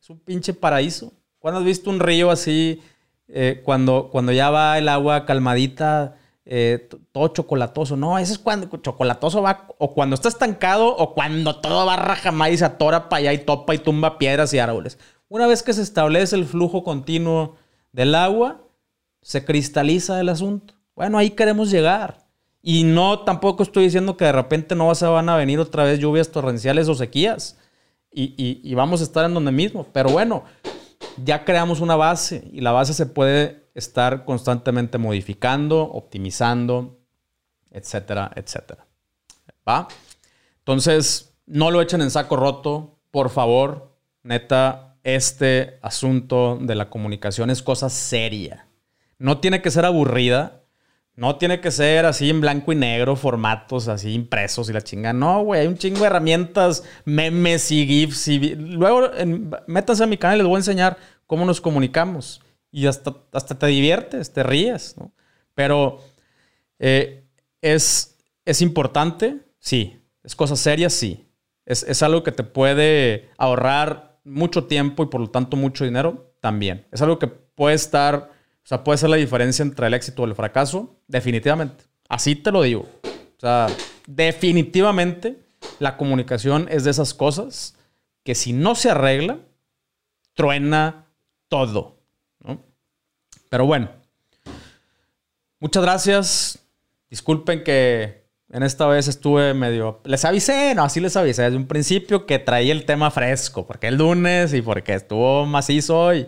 [0.00, 1.12] Es un pinche paraíso.
[1.38, 2.80] ¿Cuándo has visto un río así
[3.26, 7.96] eh, cuando, cuando ya va el agua calmadita, eh, todo chocolatoso?
[7.96, 12.52] No, ese es cuando chocolatoso va, o cuando está estancado, o cuando todo va rajamar
[12.52, 14.98] y se atora para allá y topa y tumba piedras y árboles.
[15.28, 17.56] Una vez que se establece el flujo continuo
[17.92, 18.62] del agua,
[19.22, 20.74] se cristaliza el asunto.
[20.94, 22.26] Bueno, ahí queremos llegar.
[22.62, 25.98] Y no, tampoco estoy diciendo que de repente no se van a venir otra vez
[25.98, 27.56] lluvias torrenciales o sequías.
[28.10, 29.86] Y, vamos a estar en donde mismo.
[29.92, 30.44] Pero bueno,
[31.24, 36.98] ya creamos una base y la base se puede estar constantemente modificando, optimizando,
[37.70, 38.86] etcétera, etcétera.
[39.68, 39.86] ¿Va?
[40.58, 43.96] Entonces, no lo echen en saco roto, por favor.
[44.22, 48.66] Neta, este asunto de la comunicación es cosa seria.
[49.18, 50.62] No tiene que ser aburrida.
[51.14, 55.12] No tiene que ser así en blanco y negro, formatos así impresos y la chinga.
[55.12, 58.28] No, güey, hay un chingo de herramientas, memes y GIFs.
[58.56, 59.10] Luego
[59.66, 60.96] métanse a mi canal y les voy a enseñar
[61.26, 62.40] cómo nos comunicamos.
[62.70, 64.94] Y hasta, hasta te diviertes, te ríes.
[65.54, 66.04] Pero
[66.78, 67.24] eh,
[67.62, 70.00] es, es importante, sí.
[70.22, 71.26] Es cosa seria, sí.
[71.66, 76.32] Es, es algo que te puede ahorrar mucho tiempo y por lo tanto mucho dinero,
[76.40, 76.86] también.
[76.92, 78.30] Es algo que puede estar,
[78.62, 81.84] o sea, puede ser la diferencia entre el éxito o el fracaso, definitivamente.
[82.08, 82.88] Así te lo digo.
[83.02, 83.66] O sea,
[84.06, 85.38] definitivamente
[85.78, 87.76] la comunicación es de esas cosas
[88.24, 89.40] que si no se arregla,
[90.34, 91.06] truena
[91.48, 91.98] todo.
[93.48, 93.90] Pero bueno,
[95.58, 96.58] muchas gracias.
[97.08, 100.00] Disculpen que en esta vez estuve medio.
[100.04, 103.88] Les avisé, no, así les avisé desde un principio que traía el tema fresco, porque
[103.88, 106.26] el lunes y porque estuvo macizo hoy.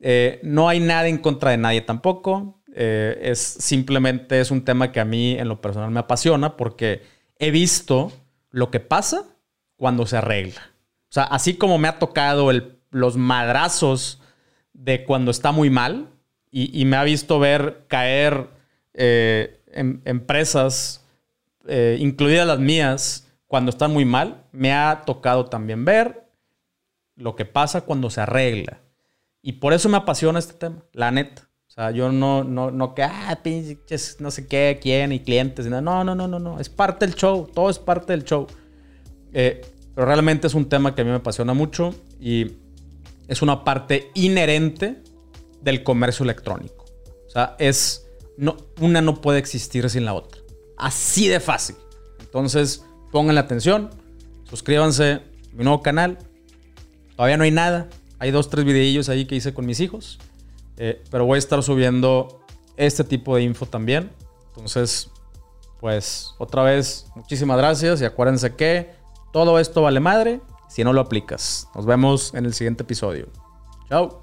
[0.00, 2.62] Eh, no hay nada en contra de nadie tampoco.
[2.74, 7.02] Eh, es simplemente es un tema que a mí en lo personal me apasiona porque
[7.38, 8.12] he visto
[8.50, 9.24] lo que pasa
[9.76, 10.60] cuando se arregla.
[11.10, 14.22] O sea, así como me ha tocado el, los madrazos
[14.72, 16.08] de cuando está muy mal
[16.52, 18.48] y, me ha visto ver caer
[18.92, 20.99] eh, em, empresas
[21.66, 26.24] eh, incluidas las mías, cuando están muy mal, me ha tocado también ver
[27.16, 28.80] lo que pasa cuando se arregla.
[29.42, 31.48] Y por eso me apasiona este tema, la neta.
[31.66, 35.66] O sea, yo no, no, no que, ah, pinches, no sé qué, quién y clientes.
[35.66, 36.58] No, no, no, no, no.
[36.58, 38.46] Es parte del show, todo es parte del show.
[39.32, 39.60] Eh,
[39.94, 42.56] pero realmente es un tema que a mí me apasiona mucho y
[43.28, 45.02] es una parte inherente
[45.62, 46.86] del comercio electrónico.
[47.26, 50.39] O sea, es, no, una no puede existir sin la otra.
[50.80, 51.76] Así de fácil.
[52.20, 53.90] Entonces, la atención,
[54.48, 55.22] suscríbanse a
[55.52, 56.18] mi nuevo canal.
[57.16, 57.88] Todavía no hay nada.
[58.18, 60.18] Hay dos, tres videillos ahí que hice con mis hijos.
[60.78, 62.40] Eh, pero voy a estar subiendo
[62.78, 64.10] este tipo de info también.
[64.48, 65.10] Entonces,
[65.80, 68.90] pues otra vez, muchísimas gracias y acuérdense que
[69.32, 71.68] todo esto vale madre si no lo aplicas.
[71.74, 73.28] Nos vemos en el siguiente episodio.
[73.90, 74.22] Chao.